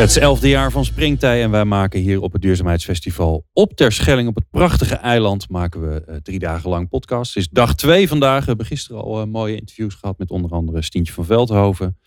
Het 0.00 0.10
is 0.10 0.18
elfde 0.18 0.48
jaar 0.48 0.70
van 0.70 0.84
Springtij 0.84 1.42
en 1.42 1.50
wij 1.50 1.64
maken 1.64 2.00
hier 2.00 2.20
op 2.20 2.32
het 2.32 2.42
Duurzaamheidsfestival 2.42 3.46
op 3.52 3.72
Terschelling 3.72 4.28
op 4.28 4.34
het 4.34 4.50
prachtige 4.50 4.94
eiland 4.94 5.48
maken 5.48 5.80
we 5.88 6.04
uh, 6.08 6.16
drie 6.16 6.38
dagen 6.38 6.70
lang 6.70 6.88
podcast. 6.88 7.34
Het 7.34 7.42
is 7.42 7.48
dag 7.48 7.74
twee 7.74 8.08
vandaag. 8.08 8.40
We 8.40 8.46
hebben 8.46 8.66
gisteren 8.66 9.02
al 9.02 9.20
uh, 9.20 9.26
mooie 9.26 9.56
interviews 9.56 9.94
gehad 9.94 10.18
met 10.18 10.30
onder 10.30 10.50
andere 10.50 10.82
Stientje 10.82 11.12
van 11.12 11.24
Veldhoven. 11.24 11.98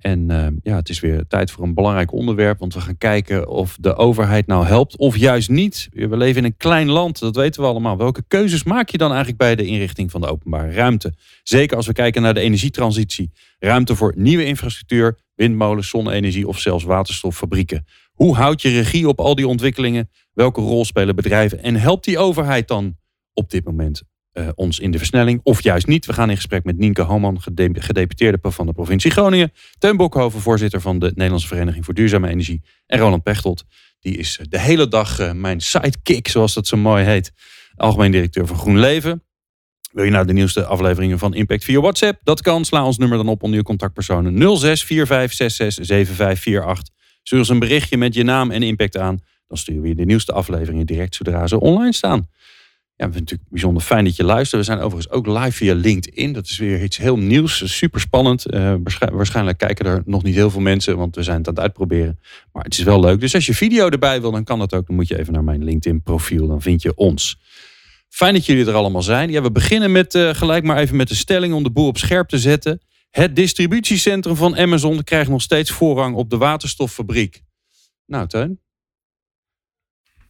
En 0.00 0.30
uh, 0.30 0.46
ja, 0.62 0.76
het 0.76 0.88
is 0.88 1.00
weer 1.00 1.26
tijd 1.26 1.50
voor 1.50 1.64
een 1.64 1.74
belangrijk 1.74 2.12
onderwerp, 2.12 2.58
want 2.58 2.74
we 2.74 2.80
gaan 2.80 2.98
kijken 2.98 3.48
of 3.48 3.76
de 3.80 3.94
overheid 3.94 4.46
nou 4.46 4.66
helpt 4.66 4.96
of 4.96 5.16
juist 5.16 5.48
niet. 5.48 5.88
We 5.92 6.16
leven 6.16 6.36
in 6.36 6.44
een 6.44 6.56
klein 6.56 6.88
land, 6.88 7.18
dat 7.18 7.36
weten 7.36 7.62
we 7.62 7.68
allemaal. 7.68 7.96
Welke 7.96 8.24
keuzes 8.28 8.64
maak 8.64 8.88
je 8.88 8.98
dan 8.98 9.08
eigenlijk 9.08 9.38
bij 9.38 9.56
de 9.56 9.64
inrichting 9.64 10.10
van 10.10 10.20
de 10.20 10.26
openbare 10.26 10.72
ruimte? 10.72 11.14
Zeker 11.42 11.76
als 11.76 11.86
we 11.86 11.92
kijken 11.92 12.22
naar 12.22 12.34
de 12.34 12.40
energietransitie. 12.40 13.30
Ruimte 13.58 13.96
voor 13.96 14.12
nieuwe 14.16 14.44
infrastructuur, 14.44 15.18
windmolens, 15.34 15.88
zonne-energie 15.88 16.48
of 16.48 16.58
zelfs 16.58 16.84
waterstoffabrieken. 16.84 17.84
Hoe 18.12 18.34
houd 18.34 18.62
je 18.62 18.68
regie 18.68 19.08
op 19.08 19.20
al 19.20 19.34
die 19.34 19.48
ontwikkelingen? 19.48 20.10
Welke 20.32 20.60
rol 20.60 20.84
spelen 20.84 21.16
bedrijven? 21.16 21.62
En 21.62 21.76
helpt 21.76 22.04
die 22.04 22.18
overheid 22.18 22.68
dan 22.68 22.96
op 23.34 23.50
dit 23.50 23.64
moment 23.64 24.02
uh, 24.32 24.48
ons 24.54 24.78
in 24.78 24.90
de 24.90 24.98
versnelling? 24.98 25.40
Of 25.42 25.62
juist 25.62 25.86
niet? 25.86 26.06
We 26.06 26.12
gaan 26.12 26.30
in 26.30 26.36
gesprek 26.36 26.64
met 26.64 26.78
Nienke 26.78 27.02
Homan, 27.02 27.40
gedeputeerde 27.72 28.38
van 28.42 28.66
de 28.66 28.72
provincie 28.72 29.10
Groningen. 29.10 29.52
Teun 29.78 29.96
Bokhoven, 29.96 30.40
voorzitter 30.40 30.80
van 30.80 30.98
de 30.98 31.12
Nederlandse 31.14 31.48
Vereniging 31.48 31.84
voor 31.84 31.94
Duurzame 31.94 32.28
Energie. 32.28 32.62
En 32.86 32.98
Roland 32.98 33.22
Pechtold, 33.22 33.64
die 34.00 34.16
is 34.16 34.40
de 34.48 34.60
hele 34.60 34.88
dag 34.88 35.20
uh, 35.20 35.32
mijn 35.32 35.60
sidekick, 35.60 36.28
zoals 36.28 36.54
dat 36.54 36.66
zo 36.66 36.76
mooi 36.76 37.04
heet. 37.04 37.32
Algemeen 37.76 38.10
directeur 38.10 38.46
van 38.46 38.56
GroenLeven. 38.56 39.22
Wil 39.92 40.04
je 40.04 40.10
nou 40.10 40.26
de 40.26 40.32
nieuwste 40.32 40.64
afleveringen 40.64 41.18
van 41.18 41.34
Impact 41.34 41.64
via 41.64 41.80
WhatsApp? 41.80 42.20
Dat 42.22 42.42
kan. 42.42 42.64
Sla 42.64 42.84
ons 42.84 42.98
nummer 42.98 43.18
dan 43.18 43.28
op 43.28 43.42
onder 43.42 43.58
je 43.58 43.64
contactpersonen 43.64 44.34
0645667548. 44.34 44.38
Stuur 47.22 47.38
ons 47.38 47.48
een 47.48 47.58
berichtje 47.58 47.96
met 47.96 48.14
je 48.14 48.22
naam 48.22 48.50
en 48.50 48.62
impact 48.62 48.96
aan. 48.96 49.18
Dan 49.46 49.58
sturen 49.58 49.82
we 49.82 49.88
je 49.88 49.94
de 49.94 50.04
nieuwste 50.04 50.32
afleveringen 50.32 50.86
direct 50.86 51.14
zodra 51.14 51.46
ze 51.46 51.60
online 51.60 51.92
staan. 51.92 52.28
Ja, 53.00 53.06
we 53.06 53.12
het 53.12 53.20
natuurlijk 53.20 53.50
bijzonder 53.50 53.82
fijn 53.82 54.04
dat 54.04 54.16
je 54.16 54.24
luistert. 54.24 54.60
We 54.60 54.66
zijn 54.72 54.78
overigens 54.78 55.10
ook 55.14 55.26
live 55.26 55.52
via 55.52 55.74
LinkedIn. 55.74 56.32
Dat 56.32 56.46
is 56.46 56.58
weer 56.58 56.82
iets 56.82 56.96
heel 56.96 57.16
nieuws. 57.16 57.76
Super 57.76 58.00
spannend. 58.00 58.54
Uh, 58.54 58.74
waarschijnlijk 59.12 59.58
kijken 59.58 59.86
er 59.86 60.02
nog 60.04 60.22
niet 60.22 60.34
heel 60.34 60.50
veel 60.50 60.60
mensen, 60.60 60.96
want 60.96 61.14
we 61.14 61.22
zijn 61.22 61.38
het 61.38 61.48
aan 61.48 61.54
het 61.54 61.62
uitproberen. 61.62 62.18
Maar 62.52 62.64
het 62.64 62.78
is 62.78 62.82
wel 62.82 63.00
leuk. 63.00 63.20
Dus 63.20 63.34
als 63.34 63.46
je 63.46 63.54
video 63.54 63.88
erbij 63.88 64.20
wil, 64.20 64.30
dan 64.30 64.44
kan 64.44 64.58
dat 64.58 64.74
ook. 64.74 64.86
Dan 64.86 64.96
moet 64.96 65.08
je 65.08 65.18
even 65.18 65.32
naar 65.32 65.44
mijn 65.44 65.64
LinkedIn 65.64 66.02
profiel. 66.02 66.46
Dan 66.46 66.62
vind 66.62 66.82
je 66.82 66.94
ons. 66.94 67.40
Fijn 68.08 68.34
dat 68.34 68.46
jullie 68.46 68.66
er 68.66 68.74
allemaal 68.74 69.02
zijn. 69.02 69.30
Ja, 69.30 69.42
we 69.42 69.52
beginnen 69.52 69.92
met 69.92 70.14
uh, 70.14 70.34
gelijk 70.34 70.64
maar 70.64 70.78
even 70.78 70.96
met 70.96 71.08
de 71.08 71.14
stelling 71.14 71.54
om 71.54 71.62
de 71.62 71.70
boel 71.70 71.86
op 71.86 71.98
scherp 71.98 72.28
te 72.28 72.38
zetten. 72.38 72.80
Het 73.10 73.36
distributiecentrum 73.36 74.36
van 74.36 74.56
Amazon 74.56 75.04
krijgt 75.04 75.30
nog 75.30 75.42
steeds 75.42 75.70
voorrang 75.70 76.14
op 76.16 76.30
de 76.30 76.36
waterstoffabriek. 76.36 77.42
Nou, 78.06 78.26
Teun? 78.26 78.60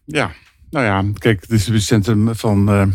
Ja, 0.05 0.33
nou 0.71 0.85
ja, 0.85 1.05
kijk, 1.19 1.41
het 1.41 1.51
distributiecentrum 1.51 2.35
van 2.35 2.71
uh, 2.71 2.87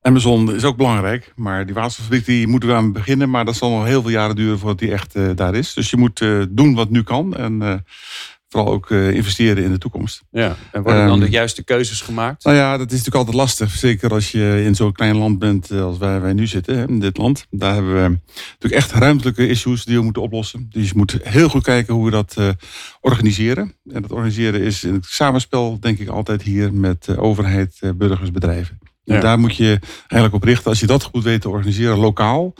Amazon 0.00 0.54
is 0.54 0.64
ook 0.64 0.76
belangrijk. 0.76 1.32
Maar 1.36 1.66
die 1.66 1.74
waterstoffabriek 1.74 2.24
die 2.24 2.46
moeten 2.46 2.68
we 2.68 2.74
aan 2.74 2.92
beginnen. 2.92 3.30
Maar 3.30 3.44
dat 3.44 3.56
zal 3.56 3.70
nog 3.70 3.84
heel 3.84 4.02
veel 4.02 4.10
jaren 4.10 4.36
duren 4.36 4.58
voordat 4.58 4.78
die 4.78 4.92
echt 4.92 5.16
uh, 5.16 5.30
daar 5.34 5.54
is. 5.54 5.74
Dus 5.74 5.90
je 5.90 5.96
moet 5.96 6.26
doen 6.48 6.74
wat 6.74 6.90
nu 6.90 7.02
kan. 7.02 7.36
En 7.36 7.84
vooral 8.54 8.72
ook 8.72 8.90
uh, 8.90 9.10
investeren 9.10 9.64
in 9.64 9.70
de 9.70 9.78
toekomst. 9.78 10.22
Ja, 10.30 10.56
en 10.72 10.82
worden 10.82 11.06
dan 11.06 11.20
de 11.20 11.28
juiste 11.28 11.64
keuzes 11.64 12.00
gemaakt? 12.00 12.44
Nou 12.44 12.56
ja, 12.56 12.70
dat 12.70 12.86
is 12.86 12.98
natuurlijk 12.98 13.16
altijd 13.16 13.36
lastig. 13.36 13.70
Zeker 13.70 14.10
als 14.10 14.30
je 14.30 14.62
in 14.64 14.74
zo'n 14.74 14.92
klein 14.92 15.16
land 15.16 15.38
bent 15.38 15.70
als 15.70 15.98
wij, 15.98 16.20
wij 16.20 16.32
nu 16.32 16.46
zitten, 16.46 16.88
in 16.88 17.00
dit 17.00 17.16
land. 17.16 17.46
Daar 17.50 17.74
hebben 17.74 17.94
we 17.94 18.18
natuurlijk 18.52 18.82
echt 18.82 18.92
ruimtelijke 18.92 19.48
issues 19.48 19.84
die 19.84 19.96
we 19.96 20.02
moeten 20.02 20.22
oplossen. 20.22 20.66
Dus 20.70 20.88
je 20.88 20.96
moet 20.96 21.18
heel 21.22 21.48
goed 21.48 21.62
kijken 21.62 21.94
hoe 21.94 22.04
we 22.04 22.10
dat 22.10 22.34
uh, 22.38 22.48
organiseren. 23.00 23.74
En 23.92 24.02
dat 24.02 24.12
organiseren 24.12 24.60
is 24.60 24.84
in 24.84 24.94
het 24.94 25.06
samenspel, 25.06 25.80
denk 25.80 25.98
ik, 25.98 26.08
altijd 26.08 26.42
hier 26.42 26.74
met 26.74 27.06
uh, 27.10 27.22
overheid, 27.22 27.80
burgers, 27.96 28.30
bedrijven. 28.30 28.78
En 29.04 29.14
ja. 29.14 29.20
daar 29.20 29.38
moet 29.38 29.56
je 29.56 29.78
eigenlijk 29.96 30.34
op 30.34 30.42
richten. 30.42 30.70
Als 30.70 30.80
je 30.80 30.86
dat 30.86 31.02
goed 31.02 31.22
weet 31.22 31.40
te 31.40 31.48
organiseren, 31.48 31.96
lokaal, 31.96 32.54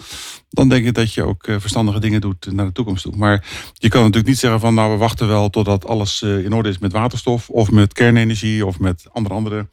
dan 0.50 0.68
denk 0.68 0.86
ik 0.86 0.94
dat 0.94 1.14
je 1.14 1.22
ook 1.22 1.44
verstandige 1.44 2.00
dingen 2.00 2.20
doet 2.20 2.52
naar 2.52 2.66
de 2.66 2.72
toekomst 2.72 3.02
toe. 3.02 3.16
Maar 3.16 3.44
je 3.72 3.88
kan 3.88 4.00
natuurlijk 4.00 4.28
niet 4.28 4.38
zeggen 4.38 4.60
van 4.60 4.74
nou 4.74 4.92
we 4.92 4.96
wachten 4.96 5.28
wel 5.28 5.50
totdat 5.50 5.86
alles 5.86 6.22
in 6.22 6.52
orde 6.52 6.68
is 6.68 6.78
met 6.78 6.92
waterstof 6.92 7.50
of 7.50 7.70
met 7.70 7.92
kernenergie 7.92 8.66
of 8.66 8.78
met 8.78 9.06
andere 9.12 9.34
andere 9.34 9.66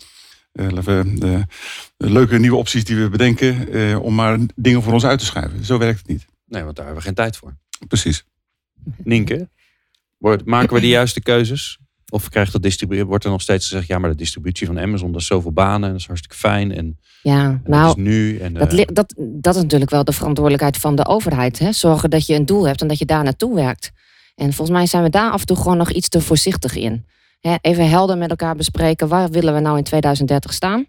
uh, 0.54 1.42
leuke 1.98 2.40
nieuwe 2.40 2.58
opties 2.58 2.84
die 2.84 2.96
we 2.96 3.10
bedenken 3.10 3.76
uh, 3.76 4.04
om 4.04 4.16
maar 4.16 4.40
dingen 4.56 4.84
voor 4.84 4.94
ons 4.94 5.06
uit 5.06 5.20
te 5.20 5.26
schrijven. 5.26 5.66
Zo 5.66 5.78
werkt 5.78 5.98
het 5.98 6.08
niet. 6.08 6.26
Nee, 6.46 6.64
want 6.64 6.76
daar 6.76 6.86
hebben 6.86 7.04
we 7.04 7.08
geen 7.08 7.18
tijd 7.18 7.38
voor. 7.38 7.58
Precies. 7.88 8.26
Nienke, 9.04 9.50
maken 10.46 10.74
we 10.74 10.80
de 10.80 10.88
juiste 10.88 11.22
keuzes? 11.22 11.80
Of 12.14 12.30
krijgt 12.30 12.52
dat 12.52 12.62
distributie, 12.62 13.06
wordt 13.06 13.24
er 13.24 13.30
nog 13.30 13.42
steeds 13.42 13.68
gezegd, 13.68 13.88
ja, 13.88 13.98
maar 13.98 14.10
de 14.10 14.16
distributie 14.16 14.68
van 14.68 14.80
Amazon, 14.80 15.12
dat 15.12 15.22
is 15.22 15.28
zoveel 15.28 15.52
banen 15.52 15.84
en 15.84 15.92
dat 15.92 16.00
is 16.00 16.08
hartstikke 16.08 16.38
fijn. 16.38 16.72
En, 16.72 17.00
ja, 17.22 17.46
en 17.46 17.62
nou, 17.66 17.88
dat 17.88 17.98
is 17.98 18.04
nu. 18.04 18.38
En, 18.38 18.54
dat, 18.54 18.74
uh, 18.74 18.86
dat, 18.86 19.14
dat 19.18 19.56
is 19.56 19.62
natuurlijk 19.62 19.92
wel 19.92 20.04
de 20.04 20.12
verantwoordelijkheid 20.12 20.78
van 20.78 20.96
de 20.96 21.06
overheid. 21.06 21.60
Hè? 21.60 21.72
Zorgen 21.72 22.10
dat 22.10 22.26
je 22.26 22.36
een 22.36 22.46
doel 22.46 22.68
hebt 22.68 22.82
en 22.82 22.88
dat 22.88 23.00
je 23.00 23.06
daar 23.06 23.24
naartoe 23.24 23.56
werkt. 23.56 23.92
En 24.36 24.54
volgens 24.54 24.78
mij 24.78 24.86
zijn 24.86 25.04
we 25.04 25.10
daar 25.10 25.32
af 25.32 25.40
en 25.40 25.46
toe 25.46 25.58
gewoon 25.58 25.78
nog 25.78 25.92
iets 25.92 26.10
te 26.10 26.22
voorzichtig 26.22 26.76
in. 26.76 27.06
Hè, 27.40 27.56
even 27.62 27.90
helder 27.90 28.18
met 28.18 28.30
elkaar 28.30 28.56
bespreken, 28.56 29.08
waar 29.08 29.30
willen 29.30 29.54
we 29.54 29.60
nou 29.60 29.78
in 29.78 29.84
2030 29.84 30.54
staan? 30.54 30.86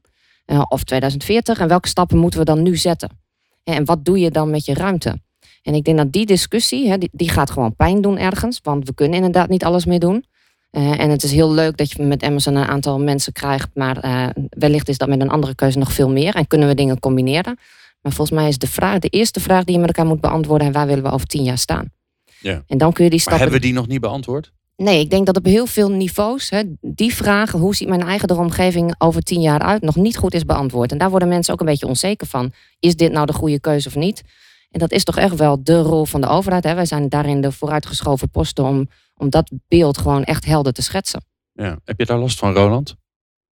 Uh, 0.47 0.63
of 0.69 0.85
2040 0.85 1.59
en 1.59 1.69
welke 1.69 1.89
stappen 1.89 2.19
moeten 2.19 2.39
we 2.39 2.45
dan 2.45 2.63
nu 2.63 2.77
zetten? 2.77 3.21
En 3.65 3.85
wat 3.85 4.05
doe 4.05 4.19
je 4.19 4.31
dan 4.31 4.51
met 4.51 4.65
je 4.65 4.75
ruimte? 4.75 5.21
En 5.63 5.75
ik 5.75 5.85
denk 5.85 5.97
dat 5.97 6.13
die 6.13 6.27
discussie, 6.27 6.89
hè, 6.89 6.99
die, 6.99 7.11
die 7.13 7.31
gaat 7.31 7.51
gewoon 7.51 7.77
pijn 7.77 8.01
doen 8.01 8.19
ergens, 8.19 8.61
want 8.63 8.87
we 8.87 8.95
kunnen 8.95 9.17
inderdaad 9.17 9.49
niet 9.49 9.65
alles 9.65 9.85
meer 9.85 9.99
doen. 9.99 10.25
Uh, 10.73 11.01
en 11.01 11.11
het 11.11 11.23
is 11.23 11.33
heel 11.33 11.53
leuk 11.53 11.77
dat 11.77 11.91
je 11.91 12.03
met 12.03 12.23
Amazon 12.23 12.55
een 12.55 12.67
aantal 12.67 13.01
mensen 13.01 13.33
krijgt, 13.33 13.69
maar 13.75 14.05
uh, 14.05 14.27
wellicht 14.49 14.89
is 14.89 14.99
dat 14.99 15.09
met 15.09 15.21
een 15.21 15.31
andere 15.31 15.55
keuze 15.55 15.79
nog 15.79 15.93
veel 15.93 16.11
meer 16.11 16.35
en 16.35 16.47
kunnen 16.47 16.69
we 16.69 16.75
dingen 16.75 17.01
combineren. 17.01 17.59
Maar 18.01 18.13
volgens 18.13 18.39
mij 18.39 18.49
is 18.49 18.59
de, 18.59 18.67
vraag, 18.67 18.99
de 18.99 19.09
eerste 19.09 19.41
vraag 19.41 19.65
die 19.65 19.75
je 19.75 19.81
met 19.81 19.89
elkaar 19.89 20.07
moet 20.07 20.21
beantwoorden, 20.21 20.73
waar 20.73 20.87
willen 20.87 21.05
we 21.05 21.11
over 21.11 21.27
tien 21.27 21.43
jaar 21.43 21.59
staan? 21.59 21.93
Ja. 22.39 22.63
En 22.67 22.79
dan 22.79 22.93
kun 22.93 23.05
je 23.05 23.11
die 23.11 23.19
stappen. 23.19 23.41
Maar 23.43 23.51
hebben 23.51 23.69
we 23.69 23.75
die 23.75 23.83
nog 23.83 23.93
niet 23.93 24.01
beantwoord? 24.01 24.53
Nee, 24.77 25.01
ik 25.01 25.11
denk 25.11 25.27
dat 25.27 25.37
op 25.37 25.45
heel 25.45 25.67
veel 25.67 25.91
niveaus 25.91 26.51
hè, 26.51 26.63
die 26.81 27.15
vraag, 27.15 27.51
hoe 27.51 27.75
ziet 27.75 27.89
mijn 27.89 28.03
eigen 28.03 28.39
omgeving 28.39 28.95
over 28.99 29.23
tien 29.23 29.41
jaar 29.41 29.61
uit, 29.61 29.83
nog 29.83 29.97
niet 29.97 30.17
goed 30.17 30.35
is 30.35 30.45
beantwoord. 30.45 30.93
En 30.93 30.99
daar 30.99 31.11
worden 31.11 31.29
mensen 31.29 31.55
ook 31.55 31.61
een 31.61 31.67
beetje 31.67 31.87
onzeker 31.87 32.27
van. 32.27 32.53
Is 32.79 32.97
dit 32.97 33.13
nou 33.13 33.27
de 33.27 33.33
goede 33.33 33.61
keuze 33.61 33.89
of 33.89 33.95
niet? 33.95 34.23
En 34.71 34.79
dat 34.79 34.93
is 34.93 35.05
toch 35.05 35.17
echt 35.17 35.37
wel 35.37 35.63
de 35.63 35.81
rol 35.81 36.05
van 36.05 36.21
de 36.21 36.27
overheid. 36.27 36.65
Hè? 36.65 36.75
Wij 36.75 36.87
zijn 36.87 37.09
daarin 37.09 37.41
de 37.41 37.53
vooruitgeschoven 37.53 38.31
posten 38.31 38.65
om, 38.65 38.89
om 39.23 39.31
dat 39.31 39.51
beeld 39.69 39.99
gewoon 39.99 40.25
echt 40.25 40.45
helder 40.45 40.73
te 40.73 40.83
schetsen. 40.83 41.25
Ja. 41.53 41.79
Heb 41.85 41.99
je 41.99 42.07
daar 42.07 42.19
last 42.19 42.39
van, 42.39 42.55
Roland? 42.55 42.97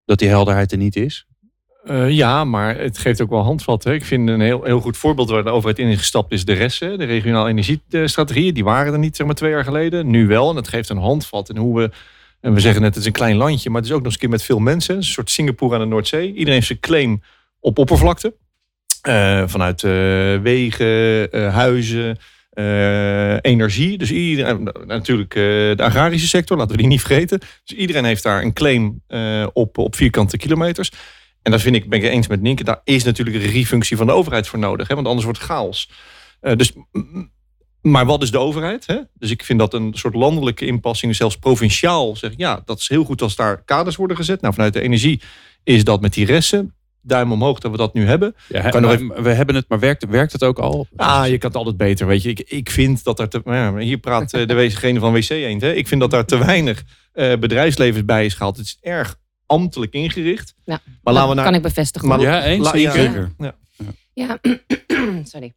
Dat 0.04 0.18
die 0.18 0.28
helderheid 0.28 0.72
er 0.72 0.78
niet 0.78 0.96
is? 0.96 1.26
Uh, 1.84 2.10
ja, 2.10 2.44
maar 2.44 2.78
het 2.78 2.98
geeft 2.98 3.20
ook 3.20 3.30
wel 3.30 3.42
handvat. 3.42 3.84
Hè. 3.84 3.92
Ik 3.92 4.04
vind 4.04 4.28
een 4.28 4.40
heel, 4.40 4.64
heel 4.64 4.80
goed 4.80 4.96
voorbeeld 4.96 5.30
waar 5.30 5.44
de 5.44 5.50
overheid 5.50 5.78
in 5.78 5.96
gestapt 5.96 6.32
is 6.32 6.44
de 6.44 6.52
resten. 6.52 6.98
De 6.98 7.04
regionaal 7.04 7.48
energiestrategieën, 7.48 8.54
die 8.54 8.64
waren 8.64 8.92
er 8.92 8.98
niet 8.98 9.16
zeg 9.16 9.26
maar 9.26 9.34
twee 9.34 9.50
jaar 9.50 9.64
geleden. 9.64 10.10
Nu 10.10 10.26
wel. 10.26 10.48
En 10.48 10.54
dat 10.54 10.68
geeft 10.68 10.88
een 10.88 10.96
handvat 10.96 11.48
in 11.48 11.56
hoe 11.56 11.76
we... 11.80 11.90
En 12.40 12.54
we 12.54 12.60
zeggen 12.60 12.82
net, 12.82 12.90
het 12.90 13.00
is 13.00 13.06
een 13.06 13.12
klein 13.12 13.36
landje, 13.36 13.70
maar 13.70 13.80
het 13.80 13.90
is 13.90 13.96
ook 13.96 14.02
nog 14.02 14.06
eens 14.06 14.14
een 14.14 14.20
keer 14.20 14.30
met 14.30 14.42
veel 14.42 14.58
mensen. 14.58 14.96
Een 14.96 15.04
soort 15.04 15.30
Singapore 15.30 15.74
aan 15.74 15.80
de 15.80 15.86
Noordzee. 15.86 16.28
Iedereen 16.28 16.52
heeft 16.52 16.66
zijn 16.66 16.80
claim 16.80 17.22
op 17.60 17.78
oppervlakte. 17.78 18.34
Uh, 19.08 19.42
vanuit 19.46 19.82
uh, 19.82 19.90
wegen, 20.40 21.52
huizen, 21.52 22.18
energie. 23.40 23.98
Dus 23.98 24.10
iedereen, 24.10 24.72
natuurlijk 24.86 25.34
de 25.76 25.82
agrarische 25.82 26.28
sector, 26.28 26.56
laten 26.56 26.72
we 26.72 26.80
die 26.80 26.90
niet 26.90 27.00
vergeten. 27.00 27.38
Dus 27.64 27.76
iedereen 27.76 28.04
heeft 28.04 28.22
daar 28.22 28.42
een 28.42 28.52
claim 28.52 29.02
op, 29.52 29.78
op 29.78 29.96
vierkante 29.96 30.36
kilometers. 30.36 30.90
En 31.42 31.50
dat 31.50 31.60
vind 31.60 31.76
ik, 31.76 31.88
ben 31.88 32.02
ik 32.02 32.10
eens 32.10 32.26
met 32.26 32.40
Nienke, 32.40 32.64
daar 32.64 32.80
is 32.84 33.04
natuurlijk 33.04 33.36
een 33.36 33.42
regiefunctie 33.42 33.96
van 33.96 34.06
de 34.06 34.12
overheid 34.12 34.48
voor 34.48 34.58
nodig. 34.58 34.88
Hè? 34.88 34.94
Want 34.94 35.06
anders 35.06 35.24
wordt 35.24 35.40
het 35.40 35.50
chaos. 35.50 35.90
Dus, 36.40 36.72
maar 37.82 38.06
wat 38.06 38.22
is 38.22 38.30
de 38.30 38.38
overheid? 38.38 38.86
Hè? 38.86 38.98
Dus 39.14 39.30
ik 39.30 39.44
vind 39.44 39.58
dat 39.58 39.74
een 39.74 39.94
soort 39.94 40.14
landelijke 40.14 40.66
inpassing, 40.66 41.16
zelfs 41.16 41.36
provinciaal, 41.36 42.16
zeg 42.16 42.32
ja, 42.36 42.62
dat 42.64 42.78
is 42.78 42.88
heel 42.88 43.04
goed 43.04 43.22
als 43.22 43.36
daar 43.36 43.64
kaders 43.64 43.96
worden 43.96 44.16
gezet. 44.16 44.40
Nou, 44.40 44.54
vanuit 44.54 44.72
de 44.72 44.80
energie 44.80 45.20
is 45.64 45.84
dat 45.84 46.00
met 46.00 46.12
die 46.12 46.26
resten. 46.26 46.74
Duim 47.02 47.32
omhoog 47.32 47.58
dat 47.58 47.70
we 47.70 47.76
dat 47.76 47.94
nu 47.94 48.06
hebben. 48.06 48.34
Ja, 48.48 48.68
kan 48.68 48.82
maar, 48.82 48.92
even... 48.92 49.22
We 49.22 49.30
hebben 49.30 49.54
het, 49.54 49.64
maar 49.68 49.78
werkt, 49.78 50.06
werkt 50.06 50.32
het 50.32 50.44
ook 50.44 50.58
al? 50.58 50.86
Ah, 50.96 51.26
je 51.28 51.38
kan 51.38 51.48
het 51.48 51.58
altijd 51.58 51.76
beter. 51.76 52.06
Weet 52.06 52.22
je, 52.22 52.28
ik, 52.28 52.40
ik 52.40 52.70
vind 52.70 53.04
dat 53.04 53.18
er 53.18 53.28
te. 53.28 53.40
Ja, 53.44 53.76
hier 53.76 53.98
praat 53.98 54.30
degene 54.30 54.98
van 54.98 55.12
WC 55.12 55.28
Eend. 55.28 55.60
Hè? 55.60 55.72
Ik 55.72 55.88
vind 55.88 56.00
dat 56.00 56.10
daar 56.10 56.24
te 56.24 56.38
weinig 56.38 56.82
uh, 57.14 57.36
bedrijfsleven 57.36 58.06
bij 58.06 58.24
is 58.24 58.34
gehaald. 58.34 58.56
Het 58.56 58.66
is 58.66 58.78
erg 58.80 59.18
ambtelijk 59.46 59.92
ingericht. 59.92 60.54
Ja, 60.64 60.80
maar 61.02 61.14
laten 61.14 61.28
we 61.28 61.34
naar, 61.34 61.44
kan 61.44 61.54
ik 61.54 61.62
bevestigen. 61.62 62.08
Maar, 62.08 62.20
ja, 62.20 62.44
eens. 62.44 62.64
La, 62.64 62.76
ja, 62.76 62.92
zeker. 62.92 63.32
Ja. 63.38 63.54
Ja, 64.12 64.38
sorry. 65.32 65.52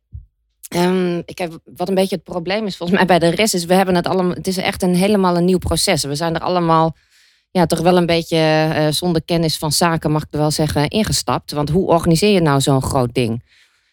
Ehm, 0.68 1.22
ik 1.26 1.38
heb, 1.38 1.60
wat 1.76 1.90
een 1.90 1.96
beetje 1.96 2.16
het 2.16 2.24
probleem 2.24 2.66
is 2.66 2.78
volgens 2.78 2.98
mij 2.98 3.08
bij 3.08 3.20
de 3.20 3.36
rest 3.36 3.54
is, 3.54 3.66
we 3.66 3.74
hebben 3.74 3.96
het 3.96 4.08
allemaal, 4.08 4.36
het 4.36 4.48
is 4.48 4.58
echt 4.58 4.82
een 4.82 4.96
helemaal 4.96 5.38
een 5.38 5.46
nieuw 5.46 5.58
proces. 5.58 6.04
We 6.04 6.16
zijn 6.16 6.36
er 6.36 6.42
allemaal 6.42 6.96
ja, 7.54 7.66
toch 7.66 7.80
wel 7.80 7.98
een 7.98 8.06
beetje 8.06 8.38
eh, 8.38 8.88
zonder 8.90 9.24
kennis 9.24 9.58
van 9.58 9.72
zaken, 9.72 10.12
mag 10.12 10.22
ik 10.22 10.28
wel 10.32 10.52
zeggen, 10.52 10.88
ingestapt. 10.88 11.52
Want 11.52 11.70
hoe 11.70 11.88
organiseer 11.88 12.34
je 12.34 12.42
nou 12.42 12.62
zo'n 12.62 12.82
groot 12.82 13.14
ding? 13.14 13.44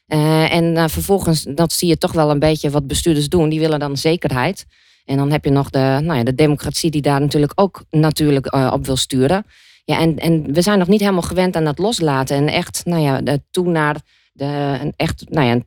Uh, 0.09 0.53
en 0.53 0.65
uh, 0.77 0.85
vervolgens, 0.89 1.43
dat 1.43 1.73
zie 1.73 1.89
je 1.89 1.99
toch 1.99 2.13
wel 2.13 2.31
een 2.31 2.39
beetje 2.39 2.71
wat 2.71 2.87
bestuurders 2.87 3.29
doen. 3.29 3.49
Die 3.49 3.61
willen 3.61 3.79
dan 3.79 3.97
zekerheid. 3.97 4.67
En 5.05 5.17
dan 5.17 5.31
heb 5.31 5.45
je 5.45 5.51
nog 5.51 5.71
de, 5.71 5.79
nou 5.79 6.15
ja, 6.15 6.23
de 6.23 6.35
democratie 6.35 6.91
die 6.91 7.03
daar 7.03 7.21
natuurlijk 7.21 7.53
ook 7.55 7.85
natuurlijk 7.91 8.55
op 8.55 8.87
wil 8.87 8.97
sturen. 8.97 9.47
Ja, 9.85 9.99
en, 9.99 10.19
en 10.19 10.53
we 10.53 10.63
zijn 10.63 10.79
nog 10.79 10.89
niet 10.89 11.01
helemaal 11.01 11.23
gewend 11.23 11.57
aan 11.57 11.65
dat 11.65 11.79
loslaten. 11.79 12.37
En 12.37 12.49
echt, 12.49 12.83
nou 12.85 13.03
ja, 13.03 13.39
toe 13.51 13.69
naar 13.69 13.97
de, 14.33 14.93
echt, 14.97 15.25
nou 15.29 15.47
ja, 15.47 15.59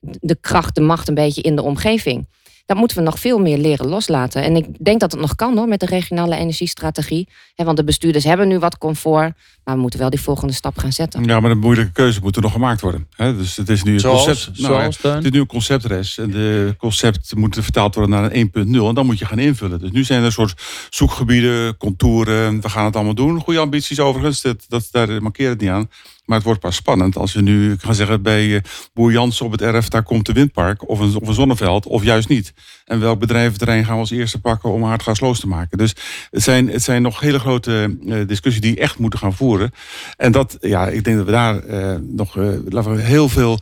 de 0.00 0.36
kracht, 0.40 0.74
de 0.74 0.80
macht 0.80 1.08
een 1.08 1.14
beetje 1.14 1.42
in 1.42 1.56
de 1.56 1.62
omgeving. 1.62 2.28
Dat 2.66 2.76
moeten 2.76 2.96
we 2.96 3.02
nog 3.02 3.18
veel 3.18 3.38
meer 3.38 3.58
leren 3.58 3.86
loslaten. 3.86 4.42
En 4.42 4.56
ik 4.56 4.84
denk 4.84 5.00
dat 5.00 5.12
het 5.12 5.20
nog 5.20 5.34
kan 5.34 5.56
hoor, 5.56 5.68
met 5.68 5.80
de 5.80 5.86
regionale 5.86 6.36
energiestrategie. 6.36 7.28
want 7.56 7.76
de 7.76 7.84
bestuurders 7.84 8.24
hebben 8.24 8.48
nu 8.48 8.58
wat 8.58 8.78
comfort. 8.78 9.34
Maar 9.64 9.74
we 9.74 9.80
moeten 9.80 10.00
wel 10.00 10.10
die 10.10 10.20
volgende 10.20 10.52
stap 10.52 10.78
gaan 10.78 10.92
zetten. 10.92 11.24
Ja, 11.24 11.40
maar 11.40 11.50
de 11.50 11.56
moeilijke 11.56 11.92
keuze 11.92 12.20
moet 12.20 12.36
er 12.36 12.42
nog 12.42 12.52
gemaakt 12.52 12.80
worden. 12.80 13.08
dus 13.16 13.56
het 13.56 13.68
is 13.68 13.82
nu 13.82 13.92
een 13.92 14.00
zoals, 14.00 14.24
concept. 14.24 14.58
Nou, 14.58 14.74
zoals 14.74 15.02
het 15.02 15.24
is 15.24 15.30
nu 15.30 15.40
een 15.40 15.46
conceptres. 15.46 16.18
En 16.18 16.30
de 16.30 16.74
concept 16.78 17.34
moet 17.34 17.58
vertaald 17.60 17.94
worden 17.94 18.20
naar 18.20 18.32
een 18.32 18.50
1.0. 18.54 18.88
En 18.88 18.94
dan 18.94 19.06
moet 19.06 19.18
je 19.18 19.26
gaan 19.26 19.38
invullen. 19.38 19.78
Dus 19.78 19.90
nu 19.90 20.04
zijn 20.04 20.20
er 20.20 20.26
een 20.26 20.32
soort 20.32 20.62
zoekgebieden, 20.90 21.76
contouren. 21.76 22.60
We 22.60 22.68
gaan 22.68 22.84
het 22.84 22.94
allemaal 22.94 23.14
doen. 23.14 23.40
Goede 23.40 23.60
ambities 23.60 24.00
overigens. 24.00 24.42
Dat, 24.42 24.64
dat, 24.68 24.88
daar 24.90 25.22
markeer 25.22 25.48
het 25.48 25.60
niet 25.60 25.70
aan. 25.70 25.88
Maar 26.26 26.36
het 26.36 26.46
wordt 26.46 26.60
pas 26.60 26.76
spannend 26.76 27.16
als 27.16 27.34
we 27.34 27.40
nu 27.40 27.76
gaan 27.78 27.94
zeggen 27.94 28.22
bij 28.22 28.54
eh, 28.54 28.62
Boer 28.94 29.12
Jans 29.12 29.40
op 29.40 29.52
het 29.52 29.62
erf, 29.62 29.88
daar 29.88 30.02
komt 30.02 30.26
de 30.26 30.32
windpark 30.32 30.88
of 30.88 30.98
een, 30.98 31.20
of 31.20 31.28
een 31.28 31.34
zonneveld, 31.34 31.86
of 31.86 32.02
juist 32.02 32.28
niet. 32.28 32.52
En 32.84 33.00
welk 33.00 33.18
bedrijventerrein 33.18 33.84
gaan 33.84 33.94
we 33.94 34.00
als 34.00 34.10
eerste 34.10 34.40
pakken 34.40 34.72
om 34.72 34.84
aardgasloos 34.84 35.40
te 35.40 35.48
maken? 35.48 35.78
Dus 35.78 35.94
het 36.30 36.42
zijn, 36.42 36.68
het 36.68 36.82
zijn 36.82 37.02
nog 37.02 37.20
hele 37.20 37.38
grote 37.38 37.96
uh, 38.00 38.26
discussies 38.26 38.60
die 38.60 38.80
echt 38.80 38.98
moeten 38.98 39.18
gaan 39.18 39.34
voeren. 39.34 39.70
En 40.16 40.32
dat, 40.32 40.56
ja, 40.60 40.88
ik 40.88 41.04
denk 41.04 41.16
dat 41.16 41.26
we 41.26 41.32
daar 41.32 41.64
uh, 41.64 41.94
nog 42.02 42.36
laten 42.68 42.94
we 42.94 43.00
heel 43.00 43.28
veel 43.28 43.60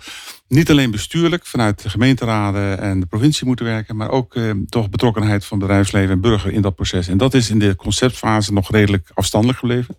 niet 0.49 0.70
alleen 0.70 0.90
bestuurlijk 0.90 1.46
vanuit 1.46 1.82
de 1.82 1.90
gemeenteraden 1.90 2.78
en 2.78 3.00
de 3.00 3.06
provincie 3.06 3.46
moeten 3.46 3.64
werken, 3.64 3.96
maar 3.96 4.10
ook 4.10 4.34
eh, 4.34 4.50
toch 4.69 4.90
betrokkenheid 4.90 5.44
van 5.44 5.58
bedrijfsleven 5.58 6.10
en 6.10 6.20
burger 6.20 6.52
in 6.52 6.62
dat 6.62 6.75
proces. 6.75 7.08
En 7.08 7.19
dat 7.19 7.34
is 7.34 7.50
in 7.50 7.58
de 7.58 7.76
conceptfase 7.76 8.52
nog 8.52 8.70
redelijk 8.70 9.10
afstandelijk 9.14 9.58
gebleven, 9.58 9.96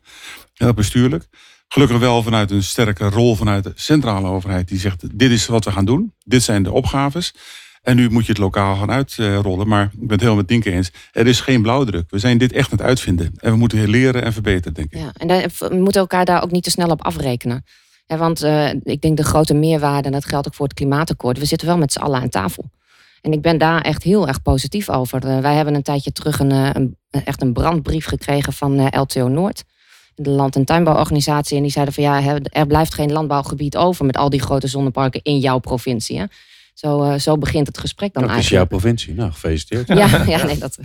heel 0.53 0.73
bestuurlijk. 0.73 1.27
Gelukkig 1.75 1.99
wel 1.99 2.23
vanuit 2.23 2.51
een 2.51 2.63
sterke 2.63 3.09
rol 3.09 3.35
vanuit 3.35 3.63
de 3.63 3.71
centrale 3.75 4.27
overheid 4.27 4.67
die 4.67 4.79
zegt: 4.79 5.19
dit 5.19 5.31
is 5.31 5.45
wat 5.45 5.65
we 5.65 5.71
gaan 5.71 5.85
doen, 5.85 6.13
dit 6.23 6.43
zijn 6.43 6.63
de 6.63 6.71
opgaves. 6.71 7.33
En 7.81 7.95
nu 7.95 8.09
moet 8.09 8.25
je 8.25 8.31
het 8.31 8.41
lokaal 8.41 8.75
gaan 8.75 8.91
uitrollen. 8.91 9.67
Maar 9.67 9.83
ik 9.83 9.91
ben 9.91 10.09
het 10.09 10.19
helemaal 10.19 10.35
met 10.35 10.47
Dinken 10.47 10.73
eens. 10.73 10.91
Er 11.11 11.27
is 11.27 11.41
geen 11.41 11.61
blauwdruk. 11.61 12.09
We 12.09 12.19
zijn 12.19 12.37
dit 12.37 12.51
echt 12.51 12.71
aan 12.71 12.77
het 12.77 12.87
uitvinden. 12.87 13.31
En 13.37 13.51
we 13.51 13.57
moeten 13.57 13.89
leren 13.89 14.23
en 14.23 14.33
verbeteren, 14.33 14.73
denk 14.73 14.93
ik. 14.93 14.99
Ja, 14.99 15.11
en 15.13 15.27
we 15.59 15.75
moeten 15.75 16.01
elkaar 16.01 16.25
daar 16.25 16.43
ook 16.43 16.51
niet 16.51 16.63
te 16.63 16.69
snel 16.69 16.89
op 16.89 17.03
afrekenen. 17.03 17.65
Want 18.07 18.43
uh, 18.43 18.69
ik 18.69 19.01
denk 19.01 19.17
de 19.17 19.23
grote 19.23 19.53
meerwaarde, 19.53 20.07
en 20.07 20.13
dat 20.13 20.25
geldt 20.25 20.47
ook 20.47 20.53
voor 20.53 20.65
het 20.65 20.75
klimaatakkoord. 20.75 21.37
We 21.37 21.45
zitten 21.45 21.67
wel 21.67 21.77
met 21.77 21.91
z'n 21.91 21.99
allen 21.99 22.21
aan 22.21 22.29
tafel. 22.29 22.71
En 23.21 23.31
ik 23.31 23.41
ben 23.41 23.57
daar 23.57 23.81
echt 23.81 24.03
heel 24.03 24.27
erg 24.27 24.41
positief 24.41 24.89
over. 24.89 25.25
Uh, 25.25 25.39
wij 25.39 25.55
hebben 25.55 25.75
een 25.75 25.83
tijdje 25.83 26.11
terug 26.11 26.39
een, 26.39 26.51
een, 26.51 26.97
echt 27.09 27.41
een 27.41 27.53
brandbrief 27.53 28.05
gekregen 28.05 28.53
van 28.53 28.87
LTO 28.87 29.27
Noord 29.27 29.63
de 30.15 30.29
land- 30.29 30.55
en 30.55 30.65
tuinbouworganisatie. 30.65 31.57
En 31.57 31.63
die 31.63 31.71
zeiden 31.71 31.93
van 31.93 32.03
ja, 32.03 32.39
er 32.43 32.67
blijft 32.67 32.93
geen 32.93 33.11
landbouwgebied 33.11 33.77
over 33.77 34.05
met 34.05 34.17
al 34.17 34.29
die 34.29 34.41
grote 34.41 34.67
zonneparken 34.67 35.21
in 35.23 35.39
jouw 35.39 35.59
provincie. 35.59 36.17
Hè? 36.17 36.25
Zo, 36.73 37.03
uh, 37.03 37.19
zo 37.19 37.37
begint 37.37 37.67
het 37.67 37.77
gesprek 37.77 38.13
dan 38.13 38.23
dat 38.23 38.31
eigenlijk. 38.31 38.63
is 38.63 38.69
jouw 38.69 38.79
provincie. 38.79 39.13
Nou, 39.13 39.31
gefeliciteerd. 39.31 39.87
Ja, 39.87 40.23
ja 40.37 40.45
nee, 40.45 40.57
dat, 40.57 40.77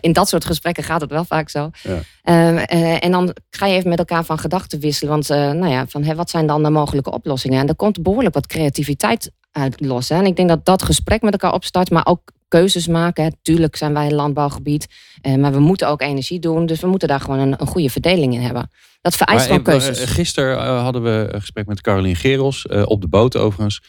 in 0.00 0.12
dat 0.12 0.28
soort 0.28 0.44
gesprekken 0.44 0.84
gaat 0.84 1.00
het 1.00 1.10
wel 1.10 1.24
vaak 1.24 1.48
zo. 1.48 1.70
Ja. 1.82 2.00
Uh, 2.24 2.62
uh, 2.80 3.04
en 3.04 3.10
dan 3.10 3.34
ga 3.50 3.66
je 3.66 3.76
even 3.76 3.88
met 3.88 3.98
elkaar 3.98 4.24
van 4.24 4.38
gedachten 4.38 4.80
wisselen. 4.80 5.12
Want 5.12 5.28
nou 5.28 5.68
ja, 5.68 5.86
van, 5.86 6.14
wat 6.14 6.30
zijn 6.30 6.46
dan 6.46 6.62
de 6.62 6.70
mogelijke 6.70 7.10
oplossingen? 7.10 7.60
En 7.60 7.68
er 7.68 7.74
komt 7.74 8.02
behoorlijk 8.02 8.34
wat 8.34 8.46
creativiteit 8.46 9.30
uit 9.52 9.80
los. 9.80 10.08
Hè? 10.08 10.16
En 10.16 10.26
ik 10.26 10.36
denk 10.36 10.48
dat 10.48 10.64
dat 10.64 10.82
gesprek 10.82 11.22
met 11.22 11.32
elkaar 11.32 11.52
opstart, 11.52 11.90
maar 11.90 12.06
ook 12.06 12.32
keuzes 12.52 12.86
maken. 12.86 13.36
Tuurlijk 13.42 13.76
zijn 13.76 13.92
wij 13.92 14.06
een 14.06 14.14
landbouwgebied, 14.14 14.86
eh, 15.20 15.34
maar 15.34 15.52
we 15.52 15.60
moeten 15.60 15.88
ook 15.88 16.02
energie 16.02 16.38
doen. 16.38 16.66
Dus 16.66 16.80
we 16.80 16.86
moeten 16.86 17.08
daar 17.08 17.20
gewoon 17.20 17.38
een, 17.38 17.54
een 17.60 17.66
goede 17.66 17.90
verdeling 17.90 18.34
in 18.34 18.40
hebben. 18.40 18.70
Dat 19.00 19.16
vereist 19.16 19.48
wel 19.48 19.62
keuzes. 19.62 20.04
Gisteren 20.04 20.78
hadden 20.78 21.02
we 21.02 21.28
een 21.32 21.40
gesprek 21.40 21.66
met 21.66 21.80
Caroline 21.80 22.14
Geros, 22.14 22.66
op 22.66 23.00
de 23.00 23.08
boot 23.08 23.36
overigens. 23.36 23.80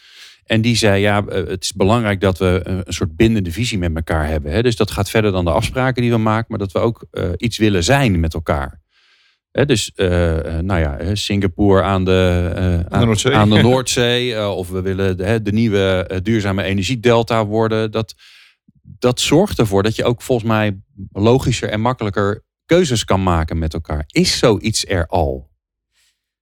En 0.46 0.60
die 0.60 0.76
zei, 0.76 1.00
ja, 1.00 1.24
het 1.24 1.62
is 1.62 1.72
belangrijk 1.72 2.20
dat 2.20 2.38
we 2.38 2.60
een 2.64 2.92
soort 2.92 3.16
bindende 3.16 3.52
visie 3.52 3.78
met 3.78 3.94
elkaar 3.94 4.26
hebben. 4.26 4.52
Hè? 4.52 4.62
Dus 4.62 4.76
dat 4.76 4.90
gaat 4.90 5.10
verder 5.10 5.32
dan 5.32 5.44
de 5.44 5.50
afspraken 5.50 6.02
die 6.02 6.10
we 6.10 6.18
maken, 6.18 6.46
maar 6.48 6.58
dat 6.58 6.72
we 6.72 6.78
ook 6.78 7.04
uh, 7.12 7.28
iets 7.36 7.58
willen 7.58 7.84
zijn 7.84 8.20
met 8.20 8.34
elkaar. 8.34 8.80
Hè? 9.50 9.66
Dus, 9.66 9.92
uh, 9.96 10.08
nou 10.58 10.80
ja, 10.80 11.14
Singapore 11.14 11.82
aan 11.82 12.04
de, 12.04 12.52
uh, 12.56 12.62
aan, 12.62 13.00
de 13.00 13.06
Noordzee, 13.06 13.34
aan 13.34 13.50
de 13.50 13.62
Noordzee 13.68 14.48
of 14.48 14.68
we 14.68 14.80
willen 14.80 15.16
de, 15.16 15.42
de 15.42 15.52
nieuwe 15.52 16.20
duurzame 16.22 16.62
energiedelta 16.62 17.46
worden. 17.46 17.90
Dat, 17.90 18.14
dat 18.84 19.20
zorgt 19.20 19.58
ervoor 19.58 19.82
dat 19.82 19.96
je 19.96 20.04
ook 20.04 20.22
volgens 20.22 20.48
mij 20.48 20.80
logischer 21.12 21.68
en 21.68 21.80
makkelijker 21.80 22.44
keuzes 22.66 23.04
kan 23.04 23.22
maken 23.22 23.58
met 23.58 23.74
elkaar. 23.74 24.04
Is 24.06 24.38
zoiets 24.38 24.86
er 24.86 25.06
al 25.06 25.50